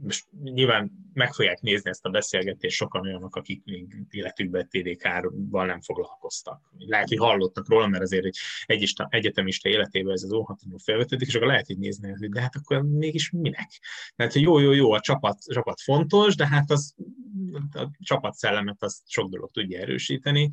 Most 0.02 0.26
nyilván 0.42 0.92
meg 1.12 1.32
fogják 1.32 1.60
nézni 1.60 1.90
ezt 1.90 2.04
a 2.04 2.10
beszélgetést 2.10 2.76
sokan 2.76 3.02
olyanok, 3.02 3.36
akik 3.36 3.64
még 3.64 3.96
életükben 4.10 4.68
TDK-val 4.68 5.66
nem 5.66 5.80
foglalkoztak. 5.80 6.72
Lehet, 6.78 7.08
hogy 7.08 7.18
hallottak 7.18 7.68
róla, 7.68 7.86
mert 7.86 8.02
azért 8.02 8.24
egy 8.24 8.36
egyista, 8.64 9.06
egyetemista 9.10 9.68
életében 9.68 10.12
ez 10.12 10.22
az 10.22 10.32
óhatatlanul 10.32 10.78
felvetődik, 10.78 11.28
és 11.28 11.34
akkor 11.34 11.46
lehet 11.46 11.68
így 11.68 11.78
nézni, 11.78 12.10
hogy 12.10 12.28
de 12.28 12.40
hát 12.40 12.56
akkor 12.56 12.82
mégis 12.82 13.30
minek? 13.30 13.80
Tehát, 14.16 14.34
jó, 14.34 14.58
jó, 14.58 14.72
jó, 14.72 14.92
a 14.92 15.00
csapat, 15.00 15.38
csapat 15.44 15.80
fontos, 15.80 16.36
de 16.36 16.46
hát 16.46 16.70
az 16.70 16.94
a 17.72 17.90
csapatszellemet 17.98 18.82
az 18.82 19.02
sok 19.06 19.30
dolog 19.30 19.50
tudja 19.50 19.80
erősíteni, 19.80 20.50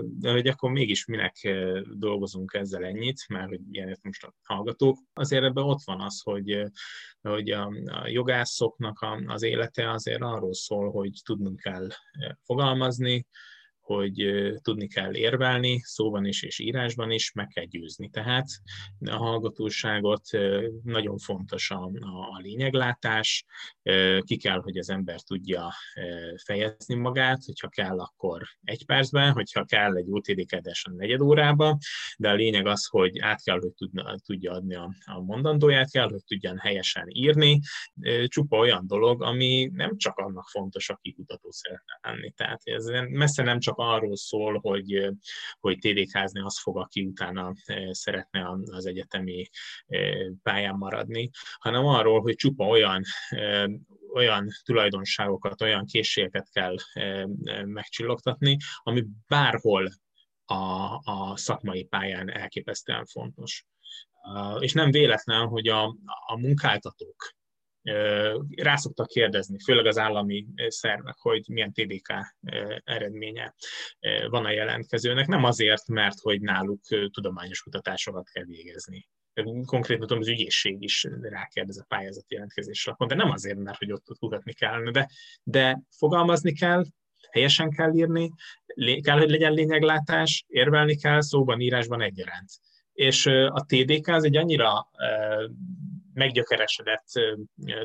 de 0.00 0.30
hogy 0.30 0.46
akkor 0.46 0.70
mégis 0.70 1.04
minek 1.04 1.48
dolgozunk 1.92 2.54
ezzel 2.54 2.84
ennyit, 2.84 3.28
mert 3.28 3.48
hogy 3.48 3.60
ilyenet 3.70 4.02
most 4.02 4.24
a 4.24 4.34
hallgatók, 4.42 4.98
azért 5.12 5.44
ebben 5.44 5.64
ott 5.64 5.82
van 5.84 6.00
az, 6.00 6.20
hogy, 6.22 6.62
hogy 7.20 7.50
a, 7.50 7.72
a 7.84 8.08
jogászoknak 8.08 9.06
az 9.26 9.42
élete 9.42 9.90
azért 9.90 10.22
arról 10.22 10.54
szól, 10.54 10.90
hogy 10.90 11.20
tudnunk 11.24 11.60
kell 11.60 11.88
fogalmazni, 12.44 13.26
hogy 13.86 14.42
tudni 14.62 14.86
kell 14.88 15.14
érvelni, 15.14 15.80
szóban 15.82 16.24
is 16.24 16.42
és 16.42 16.58
írásban 16.58 17.10
is, 17.10 17.32
meg 17.32 17.46
kell 17.46 17.64
győzni. 17.64 18.08
Tehát 18.08 18.46
a 19.10 19.16
hallgatóságot 19.16 20.22
nagyon 20.82 21.18
fontos 21.18 21.70
a, 21.70 21.90
a 22.34 22.38
lényeglátás, 22.42 23.44
ki 24.20 24.36
kell, 24.36 24.60
hogy 24.60 24.78
az 24.78 24.90
ember 24.90 25.20
tudja 25.20 25.72
fejezni 26.44 26.94
magát, 26.94 27.44
hogyha 27.44 27.68
kell, 27.68 27.98
akkor 27.98 28.42
egy 28.62 28.86
percben, 28.86 29.32
hogyha 29.32 29.64
kell 29.64 29.96
egy 29.96 30.06
OTD 30.08 30.46
kedvesen 30.46 30.94
negyed 30.94 31.20
órába, 31.20 31.78
de 32.18 32.28
a 32.30 32.34
lényeg 32.34 32.66
az, 32.66 32.86
hogy 32.86 33.18
át 33.18 33.42
kell, 33.42 33.58
hogy 33.58 33.72
tudna, 33.72 34.14
tudja 34.26 34.52
adni 34.52 34.74
a, 34.74 34.90
a 35.04 35.20
mondandóját, 35.20 35.90
kell, 35.90 36.08
hogy 36.08 36.24
tudjan 36.24 36.58
helyesen 36.58 37.06
írni, 37.08 37.60
csupa 38.26 38.56
olyan 38.56 38.86
dolog, 38.86 39.22
ami 39.22 39.70
nem 39.72 39.96
csak 39.96 40.16
annak 40.16 40.48
fontos, 40.48 40.88
aki 40.90 41.12
kutató 41.12 41.50
szeretne 41.50 41.98
lenni. 42.02 42.30
Tehát 42.30 42.60
ez 42.64 42.84
messze 43.08 43.42
nem 43.42 43.58
csak 43.58 43.75
arról 43.78 44.16
szól, 44.16 44.58
hogy, 44.58 45.10
hogy 45.60 45.78
TDK-zni 45.78 46.40
az 46.40 46.60
fog, 46.60 46.78
aki 46.78 47.04
utána 47.04 47.52
szeretne 47.90 48.50
az 48.64 48.86
egyetemi 48.86 49.48
pályán 50.42 50.76
maradni, 50.76 51.30
hanem 51.58 51.86
arról, 51.86 52.20
hogy 52.20 52.34
csupa 52.34 52.66
olyan 52.66 53.02
olyan 54.16 54.48
tulajdonságokat, 54.64 55.62
olyan 55.62 55.86
készségeket 55.86 56.48
kell 56.50 56.74
megcsillogtatni, 57.64 58.56
ami 58.82 59.04
bárhol 59.28 59.88
a, 60.44 60.54
a 61.02 61.36
szakmai 61.36 61.84
pályán 61.84 62.30
elképesztően 62.30 63.04
fontos. 63.04 63.64
És 64.58 64.72
nem 64.72 64.90
véletlen, 64.90 65.46
hogy 65.46 65.68
a, 65.68 65.84
a 66.26 66.38
munkáltatók 66.38 67.35
rá 68.56 68.76
szoktak 68.76 69.06
kérdezni, 69.06 69.58
főleg 69.64 69.86
az 69.86 69.98
állami 69.98 70.46
szervek, 70.68 71.16
hogy 71.18 71.44
milyen 71.48 71.72
TDK 71.72 72.36
eredménye 72.84 73.54
van 74.28 74.44
a 74.44 74.50
jelentkezőnek. 74.50 75.26
Nem 75.26 75.44
azért, 75.44 75.88
mert 75.88 76.20
hogy 76.20 76.40
náluk 76.40 76.80
tudományos 77.10 77.62
kutatásokat 77.62 78.28
kell 78.28 78.44
végezni. 78.44 79.08
Konkrétan 79.64 80.06
tudom, 80.06 80.22
az 80.22 80.28
ügyészség 80.28 80.82
is 80.82 81.06
rákérdez 81.20 81.78
a 81.78 81.84
pályázati 81.88 82.34
jelentkezésre, 82.34 82.94
de 83.06 83.14
nem 83.14 83.30
azért, 83.30 83.58
mert 83.58 83.78
hogy 83.78 83.92
ott, 83.92 84.04
kutatni 84.18 84.52
kellene, 84.52 84.90
de, 84.90 85.08
de 85.42 85.80
fogalmazni 85.98 86.52
kell, 86.52 86.84
helyesen 87.30 87.70
kell 87.70 87.94
írni, 87.94 88.30
kell, 89.00 89.18
hogy 89.18 89.30
legyen 89.30 89.52
lényeglátás, 89.52 90.44
érvelni 90.48 90.96
kell, 90.96 91.20
szóban, 91.20 91.60
írásban 91.60 92.00
egyaránt. 92.00 92.50
És 92.96 93.26
a 93.26 93.64
TDK 93.66 94.06
az 94.06 94.24
egy 94.24 94.36
annyira 94.36 94.88
meggyökeresedett 96.12 97.06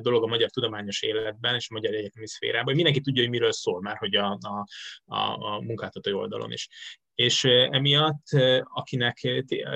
dolog 0.01 0.23
a 0.23 0.27
magyar 0.27 0.49
tudományos 0.49 1.01
életben 1.01 1.55
és 1.55 1.67
a 1.69 1.73
magyar 1.73 1.93
egyetemi 1.93 2.27
szférában, 2.27 2.65
hogy 2.65 2.75
mindenki 2.75 3.01
tudja, 3.01 3.21
hogy 3.21 3.31
miről 3.31 3.51
szól 3.51 3.81
már, 3.81 3.97
hogy 3.97 4.15
a, 4.15 4.37
a, 4.41 4.65
a, 5.05 5.53
a 5.55 5.61
munkáltatói 5.61 6.13
oldalon 6.13 6.51
is. 6.51 6.67
és 7.15 7.43
emiatt, 7.69 8.25
akinek 8.63 9.17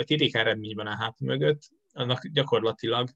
TDK 0.01 0.35
eredményben 0.35 0.87
a 0.87 0.97
hátul 0.97 1.27
mögött, 1.27 1.61
annak 1.91 2.27
gyakorlatilag 2.27 3.09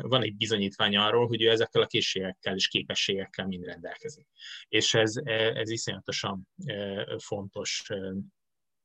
van 0.00 0.22
egy 0.22 0.36
bizonyítvány 0.36 0.96
arról, 0.96 1.26
hogy 1.26 1.42
ő 1.42 1.50
ezekkel 1.50 1.82
a 1.82 1.86
készségekkel 1.86 2.54
és 2.54 2.68
képességekkel 2.68 3.46
mind 3.46 3.64
rendelkezik. 3.64 4.26
És 4.68 4.94
ez, 4.94 5.12
ez 5.54 5.70
iszonyatosan 5.70 6.48
fontos 7.18 7.82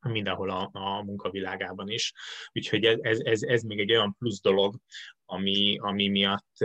mindenhol 0.00 0.50
a, 0.50 0.70
a 0.72 1.02
munkavilágában 1.02 1.88
is. 1.88 2.12
Úgyhogy 2.52 2.84
ez, 2.84 3.18
ez, 3.20 3.42
ez 3.42 3.62
még 3.62 3.78
egy 3.78 3.90
olyan 3.90 4.14
plusz 4.18 4.40
dolog, 4.40 4.76
ami, 5.24 5.78
ami 5.78 6.08
miatt 6.08 6.56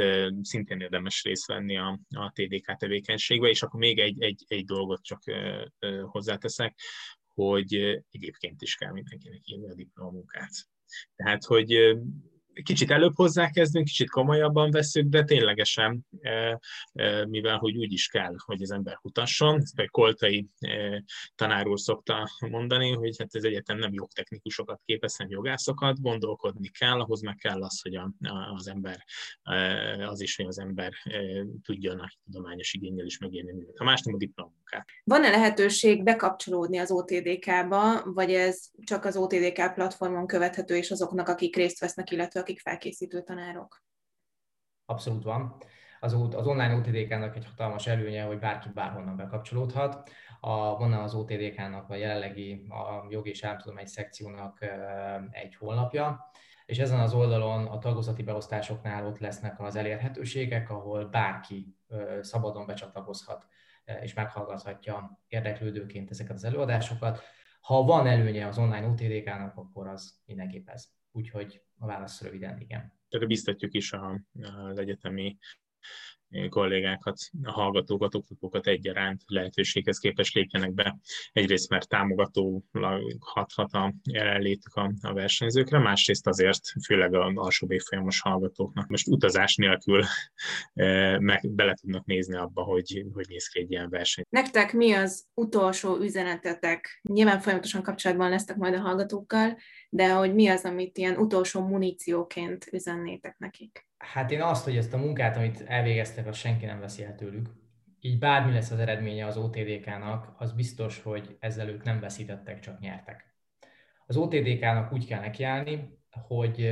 szintén 0.42 0.80
érdemes 0.80 1.24
részt 1.24 1.48
venni 1.48 1.78
a, 1.78 2.00
a 2.16 2.32
TDK 2.32 2.76
tevékenységbe, 2.76 3.48
és 3.48 3.64
akkor 3.64 3.80
még 3.80 4.00
egy, 4.00 4.22
egy, 4.22 4.44
egy 4.48 4.66
dolgot 4.66 5.04
csak 5.04 5.22
hozzáteszek, 6.02 6.80
hogy 7.34 7.74
egyébként 8.12 8.62
is 8.62 8.76
kell 8.76 8.92
mindenkinek 8.92 9.42
írni 9.44 9.70
a 9.70 9.74
diplomunkát. 9.74 10.52
Tehát, 11.16 11.44
hogy 11.44 11.98
kicsit 12.64 12.92
előbb 12.92 13.16
hozzákezdünk, 13.16 13.86
kicsit 13.86 14.10
komolyabban 14.10 14.72
veszük, 14.72 15.10
de 15.10 15.24
ténylegesen, 15.24 16.06
e, 16.22 16.60
e, 16.94 17.26
mivel 17.26 17.58
hogy 17.58 17.78
úgy 17.78 17.92
is 17.92 18.08
kell, 18.08 18.36
hogy 18.46 18.62
az 18.62 18.72
ember 18.72 18.96
kutasson, 18.96 19.62
ezt 19.62 19.80
egy 19.80 19.90
Koltai 19.90 20.48
e, 20.60 21.04
tanár 21.36 21.66
szokta 21.74 22.30
mondani, 22.50 22.92
hogy 22.92 23.16
hát 23.18 23.36
az 23.36 23.44
egyetem 23.44 23.78
nem 23.78 23.94
jogtechnikusokat 23.94 24.82
képez, 24.86 25.16
hanem 25.16 25.32
jogászokat, 25.32 26.02
gondolkodni 26.02 26.70
kell, 26.70 27.00
ahhoz 27.00 27.22
meg 27.22 27.36
kell 27.36 27.64
az, 27.64 27.82
hogy 27.82 28.00
az 28.56 28.68
ember, 28.68 29.04
az 30.08 30.22
is, 30.22 30.36
hogy 30.36 30.46
az 30.46 30.60
ember 30.60 30.94
tudjon 31.62 32.00
a 32.00 32.10
tudományos 32.24 32.74
igényel 32.74 33.06
is 33.06 33.18
megérni 33.18 33.54
Ha 33.76 33.84
más 33.84 34.02
nem 34.02 34.14
a 34.14 34.18
diplomunkát. 34.18 34.88
Van-e 35.04 35.30
lehetőség 35.30 36.04
bekapcsolódni 36.04 36.78
az 36.78 36.92
OTDK-ba, 36.92 38.04
vagy 38.04 38.34
ez 38.34 38.66
csak 38.84 39.06
az 39.06 39.18
OTDK 39.18 39.74
platformon 39.74 40.28
követhető, 40.28 40.76
és 40.76 40.92
azoknak, 40.92 41.28
akik 41.28 41.56
részt 41.56 41.80
vesznek, 41.80 42.12
illetve 42.12 42.40
akik 42.44 42.60
felkészítő 42.60 43.22
tanárok? 43.22 43.84
Abszolút 44.86 45.24
van. 45.24 45.58
Az, 46.00 46.14
az 46.14 46.48
online 46.48 46.76
OTDK-nak 46.76 47.36
egy 47.36 47.46
hatalmas 47.46 47.88
előnye, 47.88 48.24
hogy 48.24 48.40
bárki 48.40 48.70
bárhonnan 48.74 49.16
bekapcsolódhat. 49.16 50.10
A, 50.40 50.78
van 50.78 50.94
az 50.94 51.14
OTDK-nak 51.14 51.90
a 51.90 51.96
jelenlegi 51.96 52.66
a 52.70 53.06
jogi 53.10 53.30
és 53.30 53.44
államtudomány 53.44 53.86
szekciónak 53.86 54.66
egy 55.32 55.56
honlapja, 55.56 56.32
és 56.66 56.80
ezen 56.80 57.00
az 57.00 57.14
oldalon 57.14 57.66
a 57.66 57.78
tagozati 57.78 58.24
beosztásoknál 58.24 59.06
ott 59.06 59.18
lesznek 59.18 59.60
az 59.60 59.76
elérhetőségek, 59.76 60.70
ahol 60.70 61.06
bárki 61.06 61.78
szabadon 62.22 62.66
becsatlakozhat 62.66 63.48
és 64.02 64.14
meghallgathatja 64.14 65.20
érdeklődőként 65.28 66.10
ezeket 66.10 66.36
az 66.36 66.44
előadásokat. 66.44 67.22
Ha 67.62 67.84
van 67.84 68.08
előnye 68.08 68.48
az 68.48 68.58
online 68.58 68.88
OTDK-nak, 68.88 69.58
akkor 69.58 69.88
az 69.88 70.22
mindenképp 70.26 70.70
ez. 70.70 70.88
Úgyhogy 71.12 71.62
a 71.84 71.86
válasz 71.86 72.22
röviden 72.22 72.60
igen. 72.60 72.94
Tehát 73.10 73.28
biztatjuk 73.28 73.74
is 73.74 73.94
az 74.32 74.78
egyetemi 74.78 75.38
kollégákat, 76.50 77.18
a 77.44 77.52
hallgatókat, 77.52 78.16
oktatókat 78.16 78.68
egyaránt 78.68 79.22
lehetőséghez 79.26 79.98
képes 79.98 80.34
lépjenek 80.34 80.74
be. 80.74 80.98
Egyrészt, 81.32 81.70
mert 81.70 81.88
támogató 81.88 82.64
hathat 83.20 83.72
a 83.72 83.94
jelenlétük 84.04 84.76
a, 84.76 84.92
a 85.02 85.14
versenyzőkre, 85.14 85.80
másrészt 85.80 86.28
azért, 86.28 86.60
főleg 86.86 87.14
a 87.14 87.32
alsó 87.36 87.68
évfolyamos 87.70 88.22
hallgatóknak 88.22 88.88
most 88.88 89.08
utazás 89.08 89.56
nélkül 89.56 90.04
e, 90.74 91.20
meg 91.20 91.50
bele 91.50 91.74
tudnak 91.74 92.06
nézni 92.06 92.36
abba, 92.36 92.62
hogy 92.62 93.06
hogy 93.14 93.26
néz 93.28 93.48
ki 93.48 93.60
egy 93.60 93.72
ilyen 93.72 93.90
verseny. 93.90 94.24
Nektek 94.30 94.74
mi 94.74 94.94
az 94.94 95.26
utolsó 95.34 95.98
üzenetetek? 95.98 97.00
Nyilván 97.02 97.40
folyamatosan 97.40 97.84
kapcsolatban 97.84 98.30
lesztek 98.30 98.56
majd 98.56 98.74
a 98.74 98.80
hallgatókkal, 98.80 99.58
de 99.94 100.14
hogy 100.14 100.34
mi 100.34 100.48
az, 100.48 100.66
amit 100.66 100.98
ilyen 100.98 101.18
utolsó 101.18 101.68
munícióként 101.68 102.66
üzennétek 102.72 103.38
nekik? 103.38 103.88
Hát 103.98 104.32
én 104.32 104.42
azt, 104.42 104.64
hogy 104.64 104.78
ezt 104.78 104.94
a 104.94 104.98
munkát, 104.98 105.38
amit 105.38 105.62
elvégeztek, 105.62 106.28
azt 106.28 106.40
senki 106.40 106.66
nem 106.66 106.80
veszi 106.80 107.04
el 107.04 107.16
tőlük. 107.16 107.50
Így 108.00 108.20
bármi 108.20 108.54
lesz 108.54 108.72
az 108.72 108.80
eredménye 108.80 109.26
az 109.26 109.38
OTDK-nak, 109.38 110.34
az 110.38 110.52
biztos, 110.54 111.02
hogy 111.02 111.38
ezzel 111.40 111.70
ők 111.70 111.84
nem 111.84 112.00
veszítettek, 112.00 112.60
csak 112.60 112.80
nyertek. 112.80 113.36
Az 114.06 114.18
OTDK-nak 114.18 114.94
úgy 114.94 115.08
kell 115.08 115.20
nekiállni, 115.20 116.00
hogy 116.28 116.70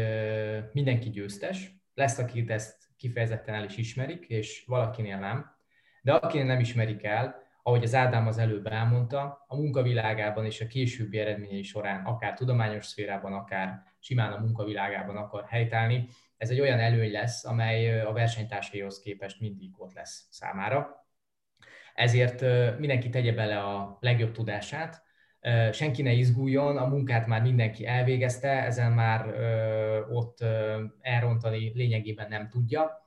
mindenki 0.74 1.10
győztes, 1.10 1.76
lesz, 1.94 2.18
akit 2.18 2.50
ezt 2.50 2.78
kifejezetten 2.98 3.56
el 3.56 3.64
is 3.64 3.78
ismerik, 3.78 4.26
és 4.26 4.64
valakinél 4.68 5.18
nem. 5.18 5.46
De 6.02 6.14
akinél 6.14 6.46
nem 6.46 6.60
ismerik 6.60 7.04
el, 7.04 7.41
ahogy 7.64 7.84
az 7.84 7.96
Ádám 7.96 8.28
az 8.28 8.38
előbb 8.38 8.68
elmondta, 8.68 9.46
a 9.48 9.56
munkavilágában 9.56 10.46
és 10.46 10.62
a 10.62 10.68
későbbi 10.68 11.20
eredményei 11.20 11.64
során, 11.64 12.06
akár 12.06 12.34
tudományos 12.34 12.86
szférában, 12.86 13.34
akár 13.34 13.84
simán 14.00 14.32
a 14.32 14.40
munkavilágában 14.40 15.18
akar 15.18 15.46
helytállni, 15.48 16.08
ez 16.38 16.50
egy 16.50 16.60
olyan 16.60 16.80
előny 16.80 17.12
lesz, 17.12 17.46
amely 17.46 18.02
a 18.02 18.14
versenytársaihoz 18.14 19.00
képest 19.00 19.40
mindig 19.40 19.70
ott 19.78 19.94
lesz 19.94 20.28
számára. 20.30 21.06
Ezért 21.94 22.42
mindenki 22.80 23.10
tegye 23.10 23.34
bele 23.34 23.60
a 23.60 23.98
legjobb 24.00 24.32
tudását, 24.32 25.04
senki 25.72 26.02
ne 26.02 26.12
izguljon, 26.12 26.78
a 26.78 26.88
munkát 26.88 27.28
már 27.28 27.42
mindenki 27.42 27.86
elvégezte, 27.86 28.50
ezen 28.50 28.92
már 28.92 29.26
ott 30.10 30.38
elrontani 31.02 31.72
lényegében 31.76 32.30
nem 32.30 32.50
tudja, 32.50 33.01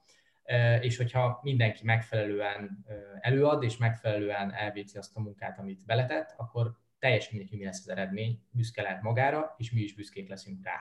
és 0.81 0.97
hogyha 0.97 1.41
mindenki 1.43 1.85
megfelelően 1.85 2.85
előad, 3.21 3.63
és 3.63 3.77
megfelelően 3.77 4.53
elvégzi 4.53 4.99
azt 4.99 5.17
a 5.17 5.21
munkát, 5.21 5.59
amit 5.59 5.85
beletett, 5.85 6.35
akkor 6.37 6.79
teljesen 6.99 7.37
mindegy, 7.37 7.59
mi 7.59 7.65
lesz 7.65 7.81
az 7.81 7.89
eredmény, 7.89 8.43
büszke 8.51 8.83
lehet 8.83 9.03
magára, 9.03 9.55
és 9.59 9.73
mi 9.73 9.81
is 9.81 9.95
büszkék 9.95 10.29
leszünk 10.29 10.65
rá. 10.65 10.81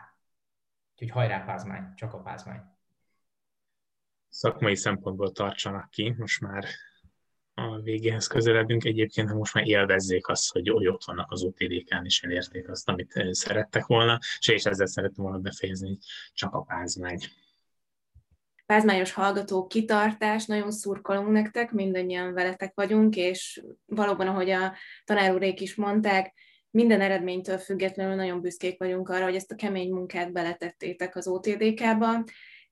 Úgyhogy 0.91 1.10
hajrá 1.10 1.43
pázmány, 1.43 1.93
csak 1.95 2.13
a 2.13 2.21
pázmány. 2.21 2.62
Szakmai 4.30 4.76
szempontból 4.76 5.32
tartsanak 5.32 5.89
ki, 5.89 6.15
most 6.17 6.41
már 6.41 6.65
a 7.54 7.80
végéhez 7.80 8.28
közeledünk. 8.28 8.84
Egyébként 8.84 9.30
ha 9.30 9.36
most 9.36 9.54
már 9.54 9.67
élvezzék 9.67 10.28
azt, 10.28 10.52
hogy 10.52 10.69
ott 10.69 11.04
vannak 11.04 11.32
az 11.32 11.43
OTDK-n, 11.43 12.06
és 12.06 12.23
elérték 12.23 12.69
azt, 12.69 12.89
amit 12.89 13.13
szerettek 13.32 13.86
volna, 13.86 14.19
és 14.47 14.65
ezzel 14.65 14.86
szerettem 14.86 15.23
volna 15.23 15.39
befejezni, 15.39 15.88
hogy 15.88 15.97
csak 16.34 16.54
a 16.54 16.62
pázmány. 16.62 17.17
Pázmányos 18.73 19.12
hallgató 19.12 19.67
kitartás, 19.67 20.45
nagyon 20.45 20.71
szurkolunk 20.71 21.29
nektek, 21.29 21.71
mindannyian 21.71 22.33
veletek 22.33 22.71
vagyunk, 22.75 23.15
és 23.15 23.63
valóban, 23.86 24.27
ahogy 24.27 24.49
a 24.49 24.73
tanár 25.03 25.33
úrék 25.33 25.62
is 25.62 25.75
mondták, 25.75 26.33
minden 26.71 27.01
eredménytől 27.01 27.57
függetlenül 27.57 28.15
nagyon 28.15 28.41
büszkék 28.41 28.79
vagyunk 28.79 29.09
arra, 29.09 29.23
hogy 29.23 29.36
ezt 29.36 29.51
a 29.51 29.55
kemény 29.55 29.93
munkát 29.93 30.31
beletettétek 30.31 31.15
az 31.15 31.27
OTDK-ba. 31.27 32.23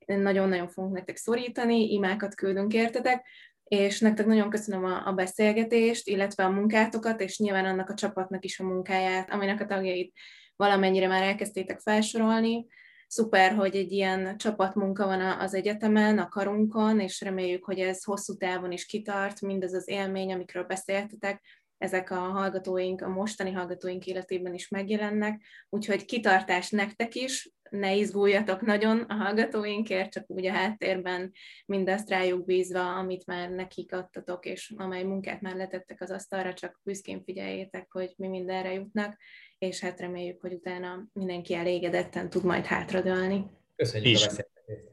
Nagyon-nagyon 0.05 0.67
fogunk 0.67 0.93
nektek 0.93 1.17
szorítani, 1.17 1.91
imákat 1.91 2.35
küldünk 2.35 2.73
értetek, 2.73 3.25
és 3.63 3.99
nektek 3.99 4.25
nagyon 4.25 4.49
köszönöm 4.49 4.85
a, 4.85 5.07
a 5.07 5.13
beszélgetést, 5.13 6.07
illetve 6.07 6.43
a 6.43 6.49
munkátokat, 6.49 7.21
és 7.21 7.37
nyilván 7.37 7.65
annak 7.65 7.89
a 7.89 7.93
csapatnak 7.93 8.45
is 8.45 8.59
a 8.59 8.63
munkáját, 8.63 9.31
aminek 9.31 9.61
a 9.61 9.65
tagjait 9.65 10.13
valamennyire 10.55 11.07
már 11.07 11.23
elkezdtétek 11.23 11.79
felsorolni. 11.79 12.67
Szuper, 13.13 13.55
hogy 13.55 13.75
egy 13.75 13.91
ilyen 13.91 14.37
csapatmunka 14.37 15.05
van 15.05 15.21
az 15.21 15.53
egyetemen, 15.53 16.17
a 16.17 16.29
karunkon, 16.29 16.99
és 16.99 17.21
reméljük, 17.21 17.65
hogy 17.65 17.79
ez 17.79 18.03
hosszú 18.03 18.37
távon 18.37 18.71
is 18.71 18.85
kitart, 18.85 19.41
mindaz 19.41 19.73
az 19.73 19.87
élmény, 19.87 20.33
amikről 20.33 20.63
beszéltetek, 20.63 21.41
ezek 21.77 22.11
a 22.11 22.15
hallgatóink, 22.15 23.01
a 23.01 23.09
mostani 23.09 23.51
hallgatóink 23.51 24.05
életében 24.05 24.53
is 24.53 24.67
megjelennek, 24.67 25.41
úgyhogy 25.69 26.05
kitartás 26.05 26.69
nektek 26.69 27.15
is, 27.15 27.51
ne 27.69 27.95
izguljatok 27.95 28.61
nagyon 28.61 28.99
a 28.99 29.13
hallgatóinkért, 29.13 30.11
csak 30.11 30.29
úgy 30.29 30.45
a 30.45 30.51
háttérben 30.51 31.31
mindazt 31.65 32.09
rájuk 32.09 32.45
bízva, 32.45 32.95
amit 32.95 33.25
már 33.25 33.49
nekik 33.49 33.93
adtatok, 33.93 34.45
és 34.45 34.73
amely 34.77 35.03
munkát 35.03 35.41
már 35.41 35.55
letettek 35.55 36.01
az 36.01 36.11
asztalra, 36.11 36.53
csak 36.53 36.79
büszkén 36.83 37.23
figyeljétek, 37.23 37.91
hogy 37.91 38.13
mi 38.17 38.27
mindenre 38.27 38.73
jutnak, 38.73 39.17
és 39.61 39.79
hát 39.79 39.99
reméljük, 39.99 40.41
hogy 40.41 40.53
utána 40.53 41.07
mindenki 41.13 41.53
elégedetten 41.53 42.29
tud 42.29 42.43
majd 42.43 42.65
hátradőlni. 42.65 43.45
Köszönjük 43.75 44.09
is. 44.09 44.23
a 44.23 44.25
beszélgetést! 44.25 44.91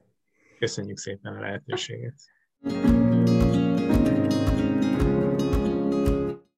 Köszönjük 0.59 0.99
szépen 0.99 1.37
a 1.37 1.41
lehetőséget! 1.41 2.15